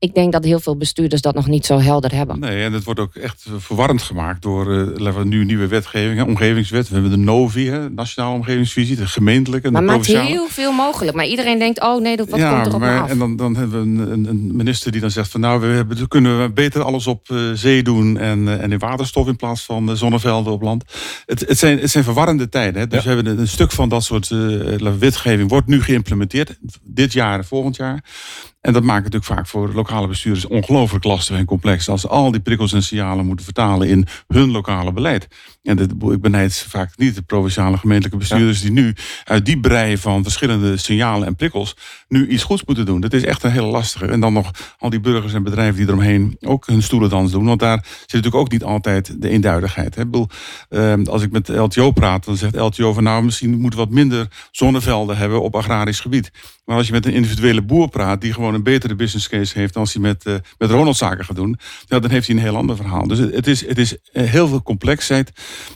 Ik 0.02 0.14
denk 0.14 0.32
dat 0.32 0.44
heel 0.44 0.60
veel 0.60 0.76
bestuurders 0.76 1.22
dat 1.22 1.34
nog 1.34 1.46
niet 1.46 1.66
zo 1.66 1.78
helder 1.78 2.14
hebben. 2.14 2.38
Nee, 2.40 2.64
en 2.64 2.72
het 2.72 2.84
wordt 2.84 3.00
ook 3.00 3.14
echt 3.14 3.46
verwarrend 3.58 4.02
gemaakt 4.02 4.42
door 4.42 4.72
eh, 4.96 5.22
nu 5.22 5.44
nieuwe 5.44 5.66
wetgeving, 5.66 6.22
omgevingswet. 6.22 6.88
We 6.88 6.94
hebben 6.94 7.10
de 7.12 7.16
NOVI, 7.16 7.68
hè, 7.68 7.90
Nationale 7.90 8.34
Omgevingsvisie, 8.34 8.96
de 8.96 9.06
gemeentelijke 9.06 9.66
en 9.66 9.72
Maar 9.72 9.82
de 9.82 9.86
maakt 9.86 10.00
provinciale. 10.00 10.34
heel 10.34 10.48
veel 10.48 10.72
mogelijk. 10.72 11.16
Maar 11.16 11.26
iedereen 11.26 11.58
denkt, 11.58 11.82
oh 11.82 12.00
nee, 12.00 12.16
wat 12.16 12.28
komt 12.28 12.40
er 12.42 12.74
op 12.74 12.80
maar, 12.80 13.02
af? 13.02 13.10
en 13.10 13.18
dan, 13.18 13.36
dan 13.36 13.56
hebben 13.56 13.80
we 13.80 14.02
een, 14.02 14.12
een, 14.12 14.26
een 14.26 14.56
minister 14.56 14.92
die 14.92 15.00
dan 15.00 15.10
zegt 15.10 15.30
van 15.30 15.40
nou, 15.40 15.60
we 15.60 15.66
hebben, 15.66 15.96
dan 15.96 16.08
kunnen 16.08 16.42
we 16.42 16.50
beter 16.50 16.82
alles 16.82 17.06
op 17.06 17.30
eh, 17.30 17.50
zee 17.54 17.82
doen 17.82 18.18
en, 18.18 18.48
eh, 18.48 18.62
en 18.62 18.72
in 18.72 18.78
waterstof 18.78 19.26
in 19.26 19.36
plaats 19.36 19.62
van 19.62 19.90
eh, 19.90 19.94
zonnevelden 19.94 20.52
op 20.52 20.62
land. 20.62 20.84
Het, 21.26 21.40
het, 21.40 21.58
zijn, 21.58 21.78
het 21.78 21.90
zijn 21.90 22.04
verwarrende 22.04 22.48
tijden. 22.48 22.80
Hè? 22.80 22.86
Dus 22.86 23.04
we 23.04 23.10
hebben 23.10 23.32
een, 23.32 23.38
een 23.38 23.48
stuk 23.48 23.72
van 23.72 23.88
dat 23.88 24.04
soort 24.04 24.30
eh, 24.30 24.92
wetgeving 24.98 25.48
wordt 25.48 25.66
nu 25.66 25.82
geïmplementeerd. 25.82 26.58
Dit 26.82 27.12
jaar 27.12 27.38
en 27.38 27.44
volgend 27.44 27.76
jaar. 27.76 28.04
En 28.62 28.72
dat 28.72 28.82
maakt 28.82 29.04
het 29.04 29.12
natuurlijk 29.12 29.40
vaak 29.40 29.48
voor 29.48 29.72
lokale 29.74 30.06
bestuurders 30.06 30.46
ongelooflijk 30.46 31.04
lastig 31.04 31.36
en 31.36 31.44
complex. 31.44 31.88
Als 31.88 32.00
ze 32.00 32.08
al 32.08 32.30
die 32.30 32.40
prikkels 32.40 32.72
en 32.72 32.82
signalen 32.82 33.26
moeten 33.26 33.44
vertalen 33.44 33.88
in 33.88 34.06
hun 34.28 34.50
lokale 34.50 34.92
beleid. 34.92 35.28
En 35.62 35.76
dit, 35.76 35.90
ik 35.90 36.20
benijd 36.20 36.54
vaak 36.68 36.90
niet 36.96 37.14
de 37.14 37.22
provinciale 37.22 37.78
gemeentelijke 37.78 38.18
bestuurders 38.18 38.60
die 38.60 38.70
nu 38.70 38.94
uit 39.24 39.46
die 39.46 39.60
brei 39.60 39.98
van 39.98 40.22
verschillende 40.22 40.76
signalen 40.76 41.26
en 41.26 41.36
prikkels 41.36 41.76
nu 42.08 42.28
iets 42.28 42.42
goeds 42.42 42.64
moeten 42.64 42.86
doen. 42.86 43.00
Dat 43.00 43.12
is 43.12 43.24
echt 43.24 43.42
een 43.42 43.50
hele 43.50 43.66
lastige. 43.66 44.06
En 44.06 44.20
dan 44.20 44.32
nog 44.32 44.50
al 44.78 44.90
die 44.90 45.00
burgers 45.00 45.32
en 45.32 45.42
bedrijven 45.42 45.76
die 45.76 45.86
eromheen 45.86 46.36
ook 46.40 46.66
hun 46.66 46.82
stoelendans 46.82 47.30
doen. 47.30 47.44
Want 47.44 47.60
daar 47.60 47.78
zit 47.82 48.12
natuurlijk 48.12 48.42
ook 48.42 48.50
niet 48.50 48.64
altijd 48.64 49.22
de 49.22 49.28
eenduidigheid. 49.28 49.94
Hè. 49.94 50.00
Ik 50.00 50.10
bedoel, 50.10 50.28
eh, 50.68 50.94
als 51.04 51.22
ik 51.22 51.30
met 51.30 51.48
LTO 51.48 51.90
praat, 51.90 52.24
dan 52.24 52.36
zegt 52.36 52.56
LTO 52.56 52.92
van 52.92 53.02
nou 53.02 53.24
misschien 53.24 53.50
moeten 53.50 53.78
we 53.78 53.84
wat 53.84 53.94
minder 53.94 54.28
zonnevelden 54.50 55.16
hebben 55.16 55.42
op 55.42 55.56
agrarisch 55.56 56.00
gebied. 56.00 56.30
Maar 56.64 56.76
als 56.76 56.86
je 56.86 56.92
met 56.92 57.06
een 57.06 57.12
individuele 57.12 57.62
boer 57.62 57.88
praat 57.88 58.20
die 58.20 58.32
gewoon 58.32 58.51
een 58.54 58.62
betere 58.62 58.94
business 58.94 59.28
case 59.28 59.58
heeft 59.58 59.76
als 59.76 59.92
hij 59.92 60.02
met, 60.02 60.24
eh 60.26 60.34
met 60.58 60.70
Ronald 60.70 60.96
zaken 60.96 61.24
gaat 61.24 61.36
doen, 61.36 61.58
ja, 61.86 61.98
dan 61.98 62.10
heeft 62.10 62.26
hij 62.26 62.36
een 62.36 62.42
heel 62.42 62.56
ander 62.56 62.76
verhaal. 62.76 63.06
Dus 63.06 63.18
het 63.18 63.34
het 63.34 63.46
is, 63.46 63.66
het 63.66 63.78
is 63.78 63.96
eh, 64.12 64.30
heel 64.30 64.48
veel 64.48 64.62
complexheid. 64.62 65.32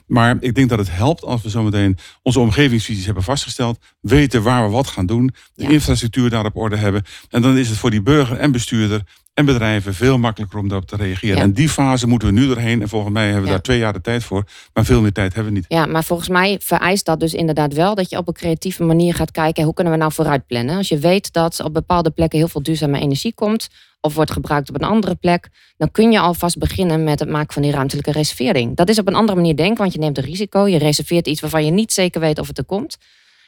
Maar 0.06 0.36
ik 0.40 0.54
denk 0.54 0.68
dat 0.68 0.78
het 0.78 0.90
helpt 0.90 1.22
als 1.22 1.42
we 1.42 1.48
zometeen 1.48 1.98
onze 2.22 2.40
omgevingsvisies 2.40 3.04
hebben 3.04 3.22
vastgesteld, 3.22 3.78
weten 4.00 4.42
waar 4.42 4.64
we 4.64 4.70
wat 4.70 4.86
gaan 4.86 5.06
doen, 5.06 5.34
de 5.54 5.62
Ja. 5.62 5.68
infrastructuur 5.68 6.30
daar 6.30 6.44
op 6.44 6.56
orde 6.56 6.76
hebben. 6.76 7.02
En 7.30 7.42
dan 7.42 7.56
is 7.56 7.68
het 7.68 7.78
voor 7.78 7.90
die 7.90 8.02
burger 8.02 8.36
en 8.36 8.52
bestuurder 8.52 9.02
en 9.36 9.44
bedrijven 9.44 9.94
veel 9.94 10.18
makkelijker 10.18 10.58
om 10.58 10.68
daarop 10.68 10.88
te 10.88 10.96
reageren. 10.96 11.36
Ja. 11.36 11.42
En 11.42 11.52
die 11.52 11.68
fase 11.68 12.06
moeten 12.06 12.28
we 12.28 12.34
nu 12.40 12.46
doorheen. 12.46 12.82
En 12.82 12.88
volgens 12.88 13.12
mij 13.12 13.24
hebben 13.24 13.42
we 13.42 13.46
Ja. 13.46 13.52
daar 13.52 13.62
twee 13.62 13.78
jaar 13.78 13.92
de 13.92 14.00
tijd 14.00 14.24
voor. 14.24 14.44
Maar 14.74 14.84
veel 14.84 15.00
meer 15.00 15.12
tijd 15.12 15.34
hebben 15.34 15.52
we 15.52 15.58
niet. 15.58 15.68
Ja, 15.68 15.86
maar 15.86 16.04
volgens 16.04 16.28
mij 16.28 16.58
vereist 16.62 17.04
dat 17.04 17.20
dus 17.20 17.34
inderdaad 17.34 17.72
wel 17.74 17.94
dat 17.94 18.10
je 18.10 18.16
op 18.16 18.28
een 18.28 18.34
creatieve 18.34 18.82
manier 18.84 19.14
gaat 19.14 19.30
kijken 19.30 19.64
hoe 19.64 19.74
kunnen 19.74 19.92
we 19.92 19.98
nou 19.98 20.12
vooruit 20.12 20.46
plannen. 20.46 20.76
Als 20.76 20.88
je 20.88 20.98
weet 20.98 21.32
dat 21.32 21.62
op 21.62 21.72
bepaalde 21.72 22.10
plekken 22.10 22.38
heel 22.38 22.48
veel 22.48 22.62
duurzame 22.62 23.00
energie 23.00 23.34
komt 23.34 23.68
of 24.00 24.14
wordt 24.14 24.30
gebruikt 24.30 24.68
op 24.68 24.74
een 24.74 24.88
andere 24.88 25.14
plek, 25.14 25.48
dan 25.76 25.90
kun 25.90 26.10
je 26.12 26.20
alvast 26.20 26.58
beginnen 26.58 27.04
met 27.04 27.18
het 27.20 27.28
maken 27.28 27.52
van 27.52 27.62
die 27.62 27.70
ruimtelijke 27.72 28.12
reservering. 28.12 28.76
Dat 28.76 28.88
is 28.88 28.98
op 28.98 29.06
een 29.06 29.14
andere 29.14 29.36
manier 29.38 29.56
denken, 29.56 29.76
want 29.78 29.92
je 29.92 29.98
neemt 29.98 30.18
een 30.18 30.24
risico, 30.24 30.66
je 30.68 30.78
reserveert 30.78 31.26
iets 31.26 31.40
waarvan 31.40 31.64
je 31.64 31.70
niet 31.70 31.92
zeker 31.92 32.20
weet 32.20 32.38
of 32.38 32.46
het 32.48 32.58
er 32.58 32.64
komt. 32.64 32.96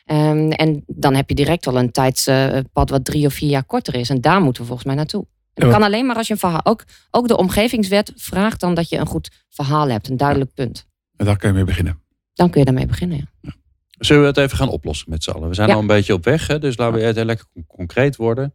Ehm, 0.04 0.50
en 0.50 0.84
dan 0.86 1.14
heb 1.14 1.28
je 1.28 1.34
direct 1.34 1.66
al 1.66 1.78
een 1.78 1.90
tijdspad 1.92 2.90
wat 2.90 3.04
drie 3.04 3.26
of 3.26 3.34
vier 3.34 3.50
jaar 3.50 3.64
korter 3.64 3.94
is. 3.94 4.10
En 4.10 4.20
daar 4.20 4.40
moeten 4.40 4.62
we 4.62 4.68
volgens 4.68 4.86
mij 4.88 4.96
naartoe. 4.96 5.26
Dat 5.58 5.70
kan 5.70 5.82
alleen 5.82 6.06
maar 6.06 6.16
als 6.16 6.26
je 6.26 6.32
een 6.32 6.38
verhaal. 6.38 6.64
Ook, 6.64 6.84
ook 7.10 7.28
de 7.28 7.36
omgevingswet 7.36 8.12
vraagt 8.16 8.60
dan 8.60 8.74
dat 8.74 8.88
je 8.88 8.96
een 8.98 9.06
goed 9.06 9.30
verhaal 9.48 9.88
hebt, 9.88 10.08
een 10.08 10.16
duidelijk 10.16 10.54
punt. 10.54 10.86
En 11.16 11.24
daar 11.24 11.36
kan 11.36 11.48
je 11.50 11.54
mee 11.56 11.64
beginnen. 11.64 12.00
Dan 12.34 12.50
kun 12.50 12.58
je 12.60 12.66
daarmee 12.66 12.86
beginnen. 12.86 13.28
Ja. 13.40 13.50
Zullen 13.98 14.22
we 14.22 14.28
het 14.28 14.36
even 14.36 14.56
gaan 14.56 14.68
oplossen 14.68 15.10
met 15.10 15.22
z'n 15.24 15.30
allen? 15.30 15.48
We 15.48 15.54
zijn 15.54 15.68
Ja. 15.68 15.74
al 15.74 15.80
een 15.80 15.86
beetje 15.86 16.12
op 16.12 16.24
weg, 16.24 16.46
hè? 16.46 16.58
dus 16.58 16.76
laten 16.76 16.98
we 17.00 17.04
het 17.04 17.16
lekker 17.24 17.46
con- 17.52 17.66
concreet 17.66 18.16
worden. 18.16 18.54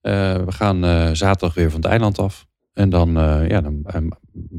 Eh, 0.00 0.34
we 0.34 0.52
gaan 0.52 0.84
eh, 0.84 1.10
zaterdag 1.12 1.54
weer 1.54 1.70
van 1.70 1.80
het 1.80 1.90
eiland 1.90 2.18
af. 2.18 2.46
En 2.72 2.90
dan, 2.90 3.16
eh, 3.16 3.48
ja, 3.48 3.60
dan 3.60 3.84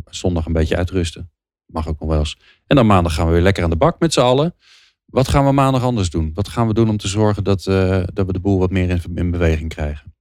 zondag 0.06 0.46
een 0.46 0.54
beetje 0.54 0.76
uitrusten. 0.78 1.32
Mag 1.66 1.88
ook 1.88 2.00
nog 2.00 2.10
wel 2.10 2.20
eens. 2.20 2.38
En 2.68 2.76
dan 2.76 2.86
maandag 2.86 3.14
gaan 3.14 3.26
we 3.28 3.32
weer 3.32 3.42
lekker 3.42 3.64
aan 3.64 3.70
de 3.70 3.76
bak 3.76 4.00
met 4.00 4.14
z'n 4.14 4.20
allen. 4.20 4.56
Wat 5.06 5.28
gaan 5.28 5.46
we 5.46 5.52
maandag 5.52 5.84
anders 5.84 6.10
doen? 6.10 6.32
Wat 6.34 6.48
gaan 6.48 6.68
we 6.68 6.74
doen 6.74 6.90
om 6.90 6.98
te 6.98 7.08
zorgen 7.08 7.44
dat, 7.44 7.64
dat 8.14 8.26
we 8.26 8.34
de 8.34 8.40
boel 8.40 8.60
wat 8.60 8.72
meer 8.72 8.90
in, 8.90 9.02
in 9.16 9.32
beweging 9.32 9.70
krijgen? 9.70 10.13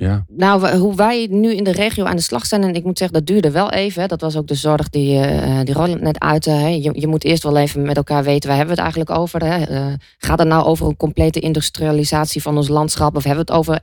Ja. 0.00 0.24
Nou, 0.28 0.76
hoe 0.76 0.94
wij 0.94 1.26
nu 1.30 1.54
in 1.54 1.64
de 1.64 1.72
regio 1.72 2.04
aan 2.04 2.16
de 2.16 2.22
slag 2.22 2.46
zijn, 2.46 2.62
en 2.62 2.74
ik 2.74 2.84
moet 2.84 2.98
zeggen, 2.98 3.16
dat 3.18 3.26
duurde 3.26 3.50
wel 3.50 3.70
even. 3.70 4.08
Dat 4.08 4.20
was 4.20 4.36
ook 4.36 4.46
de 4.46 4.54
zorg 4.54 4.88
die, 4.88 5.20
eh 5.20 5.60
die 5.64 5.74
Roland 5.74 6.00
net 6.00 6.18
uitte. 6.18 6.50
Hè. 6.50 6.68
Je, 6.68 6.90
je 6.92 7.06
moet 7.06 7.24
eerst 7.24 7.42
wel 7.42 7.56
even 7.56 7.82
met 7.82 7.96
elkaar 7.96 8.24
weten, 8.24 8.48
waar 8.48 8.58
hebben 8.58 8.76
we 8.76 8.82
het 8.82 8.92
eigenlijk 8.92 9.20
over? 9.20 9.44
Hè? 9.44 9.64
Eh, 9.64 9.92
gaat 10.18 10.38
het 10.38 10.48
nou 10.48 10.64
over 10.64 10.86
een 10.86 10.96
complete 10.96 11.40
industrialisatie 11.40 12.42
van 12.42 12.56
ons 12.56 12.68
landschap? 12.68 13.16
Of 13.16 13.24
hebben 13.24 13.46
we 13.46 13.52
het 13.52 13.60
over 13.60 13.80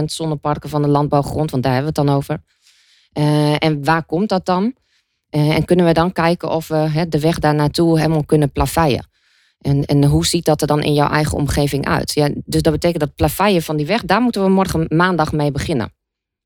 1% 0.00 0.04
zonneparken 0.04 0.68
van 0.70 0.82
de 0.82 0.88
landbouwgrond? 0.88 1.50
Want 1.50 1.62
daar 1.62 1.72
hebben 1.74 1.92
we 1.94 2.00
het 2.00 2.08
dan 2.08 2.16
over. 2.16 2.42
Eh, 3.12 3.54
en 3.58 3.84
waar 3.84 4.04
komt 4.04 4.28
dat 4.28 4.46
dan? 4.46 4.74
En 5.30 5.64
kunnen 5.64 5.86
we 5.86 5.92
dan 5.92 6.12
kijken 6.12 6.50
of 6.50 6.68
we 6.68 7.06
de 7.08 7.20
weg 7.20 7.38
daar 7.38 7.54
naartoe 7.54 7.98
helemaal 7.98 8.24
kunnen 8.24 8.52
plaveien? 8.52 9.06
En, 9.64 9.84
en 9.84 10.04
hoe 10.04 10.26
ziet 10.26 10.44
dat 10.44 10.60
er 10.60 10.66
dan 10.66 10.82
in 10.82 10.94
jouw 10.94 11.08
eigen 11.08 11.38
omgeving 11.38 11.86
uit? 11.86 12.12
Ja, 12.14 12.28
dus 12.44 12.62
dat 12.62 12.72
betekent 12.72 13.00
dat 13.00 13.14
plaveien 13.14 13.62
van 13.62 13.76
die 13.76 13.86
weg, 13.86 14.04
daar 14.04 14.20
moeten 14.20 14.42
we 14.42 14.48
morgen 14.48 14.86
maandag 14.88 15.32
mee 15.32 15.50
beginnen. 15.50 15.92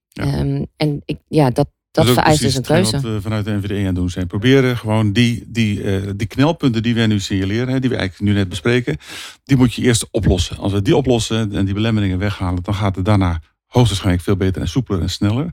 Ja. 0.08 0.22
Ehm, 0.22 0.64
en 0.76 1.02
ik, 1.04 1.18
ja, 1.28 1.50
dat, 1.50 1.68
dat 1.90 2.04
is 2.04 2.10
ook 2.10 2.16
vereist 2.16 2.40
dus 2.40 2.54
een 2.54 2.62
keuze. 2.62 2.92
Wat 2.92 3.02
we 3.02 3.20
vanuit 3.20 3.44
de 3.44 3.50
NVD 3.50 3.86
aan 3.86 3.94
doen 3.94 4.10
zijn. 4.10 4.26
Proberen 4.26 4.76
gewoon 4.76 5.12
die, 5.12 5.44
die, 5.46 5.82
eh, 5.82 6.10
die 6.16 6.26
knelpunten 6.26 6.82
die 6.82 6.94
wij 6.94 7.06
nu 7.06 7.20
signaleren, 7.20 7.68
hè, 7.68 7.80
die 7.80 7.90
we 7.90 7.96
eigenlijk 7.96 8.30
nu 8.30 8.38
net 8.38 8.48
bespreken, 8.48 8.96
die 9.44 9.56
moet 9.56 9.74
je 9.74 9.82
eerst 9.82 10.08
oplossen. 10.10 10.56
Als 10.56 10.72
we 10.72 10.82
die 10.82 10.96
oplossen 10.96 11.52
en 11.52 11.64
die 11.64 11.74
belemmeringen 11.74 12.18
weghalen, 12.18 12.62
dan 12.62 12.74
gaat 12.74 12.96
het 12.96 13.04
daarna 13.04 13.40
hoogstwaarschijnlijk 13.66 14.24
veel 14.24 14.36
beter 14.36 14.62
en 14.62 14.68
soepeler 14.68 15.02
en 15.02 15.10
sneller. 15.10 15.52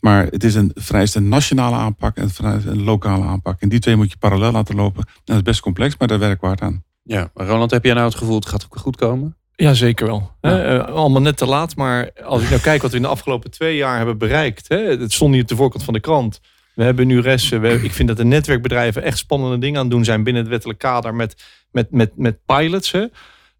Maar 0.00 0.26
het 0.26 0.44
is 0.44 0.54
een 0.54 0.70
vereist 0.74 1.14
een 1.14 1.28
nationale 1.28 1.76
aanpak 1.76 2.16
en 2.16 2.30
een 2.38 2.82
lokale 2.82 3.24
aanpak. 3.24 3.60
En 3.60 3.68
die 3.68 3.78
twee 3.78 3.96
moet 3.96 4.10
je 4.10 4.16
parallel 4.16 4.52
laten 4.52 4.74
lopen. 4.74 5.02
En 5.06 5.22
dat 5.24 5.36
is 5.36 5.42
best 5.42 5.60
complex, 5.60 5.94
maar 5.98 6.08
daar 6.08 6.18
werken 6.18 6.40
we 6.40 6.46
hard 6.46 6.60
aan. 6.60 6.84
Ja, 7.06 7.30
maar 7.34 7.46
Roland, 7.46 7.70
heb 7.70 7.84
jij 7.84 7.94
nou 7.94 8.06
het 8.06 8.14
gevoel 8.14 8.34
het 8.34 8.46
gaat 8.46 8.64
ook 8.64 8.76
goed 8.76 8.96
komen? 8.96 9.36
Ja, 9.56 9.74
zeker 9.74 10.06
wel. 10.06 10.32
Hè, 10.40 10.78
eh, 10.78 10.94
allemaal 10.94 11.22
net 11.22 11.36
te 11.36 11.46
laat. 11.46 11.76
Maar 11.76 12.10
als 12.24 12.42
ik 12.42 12.48
nou 12.48 12.60
kijk 12.60 12.82
wat 12.82 12.90
we 12.90 12.96
in 12.96 13.02
de 13.02 13.08
afgelopen 13.08 13.50
twee 13.50 13.76
jaar 13.76 13.96
hebben 13.96 14.18
bereikt. 14.18 14.68
Hè, 14.68 14.76
het 14.76 15.12
stond 15.12 15.30
niet 15.30 15.42
op 15.42 15.48
de 15.48 15.56
voorkant 15.56 15.84
van 15.84 15.94
de 15.94 16.00
krant. 16.00 16.40
We 16.74 16.82
hebben 16.84 17.06
nu 17.06 17.20
resten. 17.20 17.60
We, 17.60 17.82
ik 17.82 17.92
vind 17.92 18.08
dat 18.08 18.16
de 18.16 18.24
netwerkbedrijven 18.24 19.02
echt 19.02 19.18
spannende 19.18 19.58
dingen 19.58 19.76
aan 19.76 19.84
het 19.84 19.94
doen 19.94 20.04
zijn 20.04 20.24
binnen 20.24 20.42
het 20.42 20.50
wettelijk 20.50 20.78
kader 20.78 21.14
met, 21.14 21.42
met, 21.70 21.90
met, 21.90 22.12
met 22.16 22.38
pilots. 22.46 22.92
Hè. 22.92 23.06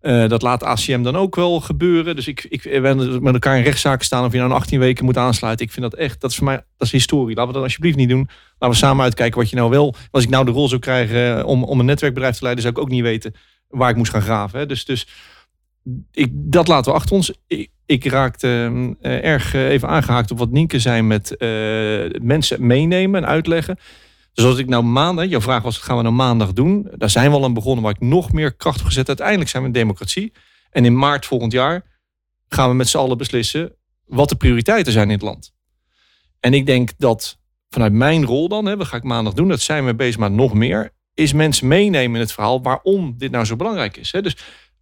Eh, 0.04 0.28
dat 0.28 0.42
laat 0.42 0.62
ACM 0.62 1.02
dan 1.02 1.16
ook 1.16 1.36
wel 1.36 1.60
gebeuren. 1.60 2.16
Dus 2.16 2.28
ik, 2.28 2.46
ik, 2.48 2.62
we 2.62 2.70
hebben 2.70 3.22
met 3.22 3.32
elkaar 3.32 3.56
in 3.56 3.62
rechtszaken 3.62 4.04
staan 4.04 4.24
of 4.24 4.32
je 4.32 4.38
nou 4.38 4.50
in 4.50 4.56
18 4.56 4.78
weken 4.78 5.04
moet 5.04 5.16
aansluiten. 5.16 5.66
Ik 5.66 5.72
vind 5.72 5.90
dat 5.90 6.00
echt, 6.00 6.20
dat 6.20 6.30
is 6.30 6.36
voor 6.36 6.46
mij, 6.46 6.56
dat 6.76 6.86
is 6.86 6.92
historie. 6.92 7.34
Laten 7.34 7.46
we 7.46 7.52
dat 7.52 7.62
alsjeblieft 7.62 7.96
niet 7.96 8.08
doen. 8.08 8.28
Laten 8.58 8.78
we 8.78 8.84
samen 8.84 9.04
uitkijken 9.04 9.40
wat 9.40 9.50
je 9.50 9.56
nou 9.56 9.70
wel. 9.70 9.94
Als 10.10 10.24
ik 10.24 10.30
nou 10.30 10.44
de 10.44 10.50
rol 10.50 10.68
zou 10.68 10.80
krijgen 10.80 11.38
eh, 11.38 11.46
om, 11.46 11.64
om 11.64 11.80
een 11.80 11.86
netwerkbedrijf 11.86 12.36
te 12.36 12.42
leiden, 12.42 12.62
zou 12.62 12.74
ik 12.74 12.80
ook 12.80 12.88
niet 12.90 13.02
weten 13.02 13.34
waar 13.68 13.90
ik 13.90 13.96
moest 13.96 14.10
gaan 14.10 14.22
graven. 14.22 14.58
Hè. 14.58 14.66
Dus, 14.66 14.84
dus 14.84 15.06
ik, 16.12 16.30
dat 16.32 16.68
laten 16.68 16.92
we 16.92 16.98
achter 16.98 17.16
ons. 17.16 17.32
Ik, 17.86 18.04
raakte 18.04 18.70
eh, 19.00 19.24
erg 19.24 19.54
eh, 19.54 19.68
even 19.68 19.88
aangehaakt 19.88 20.30
op 20.30 20.38
wat 20.38 20.50
Nienke 20.50 20.78
zei 20.78 21.02
met 21.02 21.36
eh, 21.36 22.20
mensen 22.22 22.66
meenemen 22.66 23.22
en 23.22 23.28
uitleggen. 23.28 23.78
Dus 24.34 24.44
als 24.44 24.58
ik 24.58 24.68
nou 24.68 24.82
maandag, 24.82 25.28
jouw 25.28 25.40
vraag 25.40 25.62
was, 25.62 25.76
wat 25.76 25.84
gaan 25.84 25.96
we 25.96 26.02
nou 26.02 26.14
maandag 26.14 26.52
doen? 26.52 26.88
Daar 26.96 27.10
zijn 27.10 27.30
we 27.30 27.36
al 27.36 27.44
aan 27.44 27.54
begonnen 27.54 27.84
waar 27.84 27.94
ik 27.94 28.00
nog 28.00 28.32
meer 28.32 28.54
kracht 28.54 28.80
op 28.80 28.86
gezet. 28.86 29.08
Uiteindelijk 29.08 29.50
zijn 29.50 29.62
we 29.62 29.68
een 29.68 29.74
democratie. 29.74 30.32
En 30.70 30.84
in 30.84 30.98
maart 30.98 31.26
volgend 31.26 31.52
jaar 31.52 31.84
gaan 32.48 32.68
we 32.68 32.74
met 32.74 32.88
z'n 32.88 32.98
allen 32.98 33.18
beslissen 33.18 33.74
wat 34.06 34.28
de 34.28 34.36
prioriteiten 34.36 34.92
zijn 34.92 35.06
in 35.06 35.14
het 35.14 35.22
land. 35.22 35.52
En 36.40 36.54
ik 36.54 36.66
denk 36.66 36.90
dat 36.98 37.38
vanuit 37.68 37.92
mijn 37.92 38.24
rol 38.24 38.48
dan, 38.48 38.64
hè, 38.64 38.76
wat 38.76 38.86
ga 38.86 38.96
ik 38.96 39.02
maandag 39.02 39.32
doen, 39.32 39.48
dat 39.48 39.60
zijn 39.60 39.84
we 39.84 39.94
bezig, 39.94 40.18
maar 40.18 40.30
nog 40.30 40.54
meer, 40.54 40.92
is 41.14 41.32
mensen 41.32 41.68
meenemen 41.68 42.14
in 42.14 42.20
het 42.20 42.32
verhaal 42.32 42.62
waarom 42.62 43.14
dit 43.18 43.30
nou 43.30 43.44
zo 43.44 43.56
belangrijk 43.56 43.96
is. 43.96 44.12
Hè. 44.12 44.22
Dus 44.22 44.36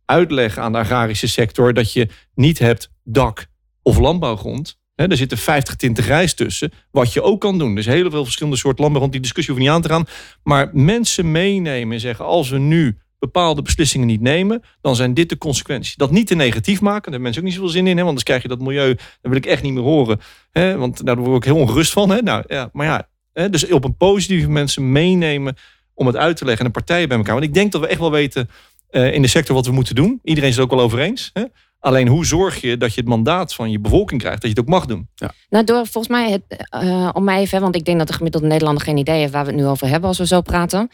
uitleggen 0.05 0.63
aan 0.63 0.73
de 0.73 0.79
agrarische 0.79 1.29
sector 1.29 1.75
dat 1.75 1.93
je 1.93 2.09
niet 2.35 2.59
hebt 2.59 2.91
dak 3.05 3.47
of 3.83 3.99
landbouwgrond. 3.99 4.81
Hè, 4.95 5.09
er 5.09 5.17
zitten 5.17 5.39
50 5.39 5.77
tinten 5.77 6.05
grijs 6.05 6.35
tussen, 6.35 6.73
wat 6.91 7.13
je 7.13 7.23
ook 7.23 7.41
kan 7.41 7.59
doen. 7.59 7.75
Dus 7.75 7.87
heel 7.87 8.11
veel 8.11 8.25
verschillende 8.25 8.59
soorten 8.59 8.81
landbouwgrond, 8.81 9.13
die 9.13 9.23
discussie 9.23 9.55
hoeven 9.55 9.71
niet 9.71 9.77
aan 9.77 9.89
te 9.89 9.95
gaan. 9.95 10.07
Maar 10.43 10.71
mensen 10.73 11.31
meenemen 11.31 11.95
en 11.95 12.01
zeggen, 12.01 12.25
als 12.25 12.51
we 12.51 12.59
nu 12.59 12.99
bepaalde 13.19 13.63
beslissingen 13.63 14.07
niet 14.07 14.21
nemen, 14.21 14.63
dan 14.81 14.97
zijn 14.97 15.15
dit 15.15 15.29
de 15.29 15.39
consequenties. 15.39 15.95
Dat 15.95 16.11
niet 16.11 16.27
te 16.27 16.35
negatief 16.35 16.81
maken, 16.81 17.03
daar 17.03 17.03
hebben 17.03 17.23
mensen 17.23 17.41
ook 17.41 17.47
niet 17.47 17.57
zoveel 17.57 17.73
zin 17.73 17.87
in, 17.87 17.91
hè, 17.91 17.95
want 17.95 18.07
anders 18.07 18.25
krijg 18.25 18.43
je 18.43 18.49
dat 18.49 18.61
milieu, 18.61 18.95
dat 18.95 19.19
wil 19.21 19.37
ik 19.37 19.47
echt 19.47 19.63
niet 19.63 19.73
meer 19.73 19.83
horen. 19.83 20.21
Hè, 20.51 20.77
want 20.77 21.07
daar 21.07 21.17
word 21.17 21.37
ik 21.37 21.45
heel 21.53 21.61
ongerust 21.61 21.93
van. 21.93 22.11
Hè. 22.11 22.23
Nou, 22.23 22.45
ja, 22.47 22.71
maar 22.73 22.87
ja, 22.87 23.09
hè, 23.33 23.51
dus 23.51 23.69
op 23.69 23.85
een 23.85 23.97
positieve 23.97 24.51
mensen 24.51 24.93
meenemen 24.93 25.57
om 25.95 26.07
het 26.07 26.17
uit 26.17 26.37
te 26.37 26.45
leggen 26.45 26.65
en 26.65 26.73
de 26.73 26.79
partijen 26.79 27.09
bij 27.09 27.17
elkaar. 27.17 27.35
Want 27.35 27.47
ik 27.47 27.55
denk 27.55 27.73
dat 27.73 27.81
we 27.81 27.87
echt 27.87 28.01
wel 28.01 28.11
weten 28.11 28.49
uh, 28.91 29.15
in 29.15 29.23
de 29.23 29.29
sector 29.29 29.55
wat 29.55 29.67
we 29.67 29.73
moeten 29.73 29.95
doen. 29.95 30.21
Iedereen 30.23 30.49
is 30.49 30.57
het 30.57 30.65
ook 30.65 30.71
wel 30.71 30.81
over 30.81 30.99
eens. 30.99 31.31
Hè? 31.33 31.43
Alleen 31.83 32.09
hoe 32.09 32.27
zorg 32.27 32.61
je 32.61 32.77
dat 32.77 32.95
je 32.95 33.01
het 33.01 33.09
mandaat 33.09 33.55
van 33.55 33.71
je 33.71 33.81
bevolking 33.81 34.21
krijgt, 34.21 34.43
dat 34.43 34.51
je 34.51 34.57
het 34.57 34.67
ook 34.67 34.75
mag 34.75 34.87
doen? 34.87 35.09
Ja. 35.15 35.33
Nou, 35.51 35.65
door 35.65 35.87
volgens 35.87 36.09
mij, 36.09 36.31
het, 36.31 36.67
uh, 36.83 37.09
om 37.13 37.25
mij 37.25 37.41
even, 37.41 37.61
want 37.61 37.77
ik 37.77 37.85
denk 37.85 37.99
dat 37.99 38.07
de 38.07 38.13
gemiddelde 38.13 38.47
Nederlander 38.47 38.85
geen 38.85 38.97
idee 38.97 39.19
heeft 39.19 39.33
waar 39.33 39.45
we 39.45 39.51
het 39.51 39.61
nu 39.61 39.67
over 39.67 39.89
hebben 39.89 40.09
als 40.09 40.19
we 40.19 40.27
zo 40.27 40.41
praten. 40.41 40.91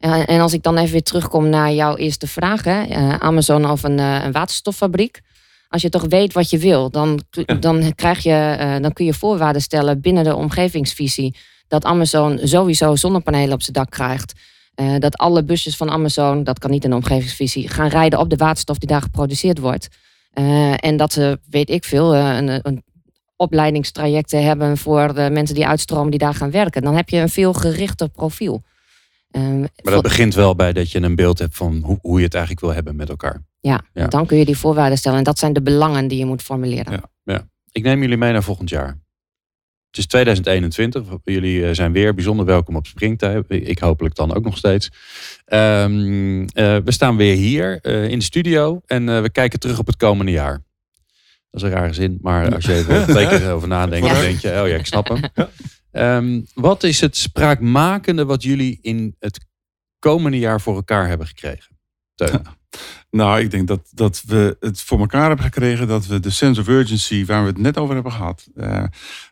Uh, 0.00 0.28
en 0.28 0.40
als 0.40 0.52
ik 0.52 0.62
dan 0.62 0.76
even 0.76 0.92
weer 0.92 1.02
terugkom 1.02 1.48
naar 1.48 1.72
jouw 1.72 1.96
eerste 1.96 2.26
vraag, 2.26 2.64
hè, 2.64 2.82
Amazon 3.18 3.70
of 3.70 3.82
een, 3.82 3.98
een, 3.98 4.32
waterstoffabriek. 4.32 5.20
Als 5.68 5.82
je 5.82 5.88
toch 5.88 6.04
weet 6.08 6.32
wat 6.32 6.50
je 6.50 6.58
wil, 6.58 6.90
dan, 6.90 7.22
ja. 7.30 7.54
dan, 7.54 7.94
krijg 7.94 8.22
je, 8.22 8.78
dan 8.80 8.92
kun 8.92 9.04
je 9.04 9.14
voorwaarden 9.14 9.62
stellen 9.62 10.00
binnen 10.00 10.24
de 10.24 10.34
omgevingsvisie. 10.34 11.36
Dat 11.68 11.84
Amazon 11.84 12.38
sowieso 12.42 12.96
zonnepanelen 12.96 13.52
op 13.52 13.62
zijn 13.62 13.72
dak 13.72 13.90
krijgt. 13.90 14.32
Uh, 14.80 14.98
dat 14.98 15.16
alle 15.16 15.44
busjes 15.44 15.76
van 15.76 15.90
Amazon, 15.90 16.44
dat 16.44 16.58
kan 16.58 16.70
niet 16.70 16.84
in 16.84 16.90
de 16.90 16.96
omgevingsvisie, 16.96 17.68
gaan 17.68 17.88
rijden 17.88 18.18
op 18.18 18.30
de 18.30 18.36
waterstof 18.36 18.78
die 18.78 18.88
daar 18.88 19.02
geproduceerd 19.02 19.58
wordt. 19.58 19.88
Uh, 20.38 20.84
en 20.84 20.96
dat 20.96 21.12
ze, 21.12 21.40
weet 21.50 21.70
ik 21.70 21.84
veel, 21.84 22.14
uh, 22.14 22.36
een, 22.36 22.60
een 22.62 22.84
opleidingstrajecten 23.36 24.44
hebben 24.44 24.76
voor 24.76 25.14
de 25.14 25.30
mensen 25.30 25.54
die 25.54 25.66
uitstromen 25.66 26.10
die 26.10 26.18
daar 26.18 26.34
gaan 26.34 26.50
werken. 26.50 26.82
Dan 26.82 26.96
heb 26.96 27.08
je 27.08 27.16
een 27.16 27.28
veel 27.28 27.52
gerichter 27.52 28.08
profiel. 28.08 28.62
Ehm, 29.30 29.60
maar 29.60 29.92
dat 29.92 30.02
begint 30.02 30.34
wel 30.34 30.54
bij 30.54 30.72
dat 30.72 30.90
je 30.90 31.02
een 31.02 31.14
beeld 31.14 31.38
hebt 31.38 31.56
van 31.56 31.80
hoe, 31.84 31.98
hoe 32.00 32.18
je 32.18 32.24
het 32.24 32.34
eigenlijk 32.34 32.64
wil 32.64 32.74
hebben 32.74 32.96
met 32.96 33.08
elkaar. 33.08 33.46
Ja, 33.60 33.80
ja, 33.92 34.06
dan 34.06 34.26
kun 34.26 34.38
je 34.38 34.44
die 34.44 34.58
voorwaarden 34.58 34.98
stellen. 34.98 35.18
En 35.18 35.24
dat 35.24 35.38
zijn 35.38 35.52
de 35.52 35.62
belangen 35.62 36.08
die 36.08 36.18
je 36.18 36.24
moet 36.24 36.42
formuleren. 36.42 36.92
Ja, 36.92 37.02
ja. 37.24 37.48
Ik 37.72 37.82
neem 37.82 38.00
jullie 38.00 38.16
mee 38.16 38.32
naar 38.32 38.42
volgend 38.42 38.68
jaar. 38.68 38.98
Het 39.98 40.06
is 40.06 40.12
2021. 40.12 41.18
Jullie 41.24 41.66
eh, 41.66 41.74
zijn 41.74 41.92
weer 41.92 42.14
bijzonder 42.14 42.46
welkom 42.46 42.76
op 42.76 42.86
Springtij. 42.86 43.42
Ik 43.48 43.78
hopelijk 43.78 44.14
dan 44.14 44.34
ook 44.34 44.44
nog 44.44 44.56
steeds. 44.56 44.90
Um, 45.46 46.40
uh, 46.40 46.46
we 46.54 46.82
staan 46.86 47.16
weer 47.16 47.34
hier 47.34 47.78
uh, 47.82 48.08
in 48.08 48.18
de 48.18 48.24
studio 48.24 48.80
en 48.86 49.08
uh, 49.08 49.20
we 49.20 49.30
kijken 49.30 49.60
terug 49.60 49.78
op 49.78 49.86
het 49.86 49.96
komende 49.96 50.32
jaar. 50.32 50.64
Dat 51.50 51.62
is 51.62 51.62
een 51.62 51.74
rare 51.74 51.92
zin, 51.92 52.18
maar 52.22 52.54
als 52.54 52.64
je 52.64 52.84
er 52.88 53.06
twee 53.06 53.28
keer 53.28 53.50
over 53.54 53.68
nadenkt, 53.68 54.08
dan 54.08 54.20
denk 54.20 54.38
je, 54.38 54.48
oh 54.48 54.68
ja, 54.68 54.76
ik 54.76 54.86
snap 54.86 55.08
hem. 55.08 55.22
Um, 55.92 56.46
wat 56.54 56.82
is 56.82 57.00
het 57.00 57.16
spraakmakende 57.16 58.24
wat 58.24 58.42
jullie 58.42 58.78
in 58.82 59.16
het 59.18 59.38
komende 59.98 60.38
jaar 60.38 60.60
voor 60.60 60.74
elkaar 60.74 61.08
hebben 61.08 61.26
gekregen? 61.26 61.78
Teun. 62.14 62.42
Nou, 63.10 63.40
ik 63.40 63.50
denk 63.50 63.68
dat, 63.68 63.80
dat 63.90 64.22
we 64.26 64.56
het 64.60 64.80
voor 64.80 64.98
elkaar 64.98 65.26
hebben 65.26 65.44
gekregen 65.44 65.88
dat 65.88 66.06
we 66.06 66.20
de 66.20 66.30
sense 66.30 66.60
of 66.60 66.68
urgency, 66.68 67.24
waar 67.24 67.42
we 67.42 67.48
het 67.48 67.58
net 67.58 67.78
over 67.78 67.94
hebben 67.94 68.12
gehad, 68.12 68.48
uh, 68.54 68.84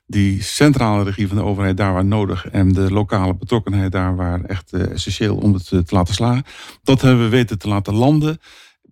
die 0.06 0.42
centrale 0.42 1.04
regie 1.04 1.28
van 1.28 1.36
de 1.36 1.42
overheid 1.42 1.76
daar 1.76 1.92
waar 1.92 2.04
nodig 2.04 2.48
en 2.48 2.72
de 2.72 2.92
lokale 2.92 3.36
betrokkenheid 3.36 3.92
daar 3.92 4.16
waar 4.16 4.44
echt 4.44 4.72
uh, 4.72 4.90
essentieel 4.90 5.36
om 5.36 5.54
het 5.54 5.66
te 5.66 5.84
laten 5.88 6.14
slagen, 6.14 6.44
dat 6.82 7.00
hebben 7.00 7.24
we 7.24 7.30
weten 7.30 7.58
te 7.58 7.68
laten 7.68 7.94
landen 7.94 8.38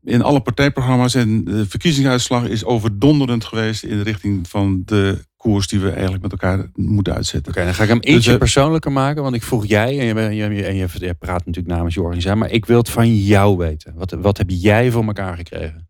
in 0.05 0.22
alle 0.22 0.40
partijprogramma's. 0.40 1.14
En 1.14 1.44
de 1.44 1.66
verkiezingsuitslag 1.68 2.48
is 2.48 2.64
overdonderend 2.64 3.44
geweest 3.44 3.83
in 3.83 3.96
de 3.96 4.03
richting 4.03 4.48
van 4.48 4.83
de 4.85 5.24
koers 5.37 5.66
die 5.66 5.81
we 5.81 5.90
eigenlijk 5.90 6.22
met 6.22 6.33
elkaar 6.33 6.70
moeten 6.74 7.14
uitzetten. 7.14 7.53
Oké, 7.53 7.61
okay, 7.61 7.64
dan 7.64 7.74
ga 7.74 7.83
ik 7.83 7.88
hem 7.88 8.14
ietsje 8.14 8.14
dus, 8.14 8.27
uh, 8.27 8.38
persoonlijker 8.38 8.92
maken. 8.92 9.22
Want 9.22 9.35
ik 9.35 9.42
vroeg 9.42 9.66
jij, 9.66 9.98
en 9.98 10.35
je, 10.35 10.48
je, 10.55 10.88
je 10.98 11.14
praat 11.14 11.46
natuurlijk 11.46 11.74
namens 11.74 11.94
je 11.94 12.03
organisatie, 12.03 12.38
maar 12.38 12.50
ik 12.50 12.66
wil 12.66 12.79
het 12.79 12.90
van 12.90 13.16
jou 13.16 13.57
weten. 13.57 13.94
Wat, 13.94 14.11
wat 14.11 14.38
heb 14.38 14.50
jij 14.50 14.90
voor 14.90 15.05
elkaar 15.05 15.37
gekregen? 15.37 15.88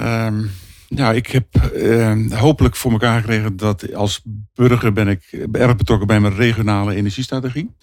Um, 0.00 0.50
nou, 0.94 1.14
ik 1.14 1.26
heb 1.26 1.46
uh, 1.74 2.32
hopelijk 2.40 2.76
voor 2.76 2.92
elkaar 2.92 3.20
gekregen 3.20 3.56
dat 3.56 3.94
als 3.94 4.22
burger 4.54 4.92
ben 4.92 5.08
ik 5.08 5.46
erg 5.52 5.76
betrokken 5.76 6.06
bij 6.06 6.20
mijn 6.20 6.34
regionale 6.34 6.94
energiestrategie. 6.94 7.76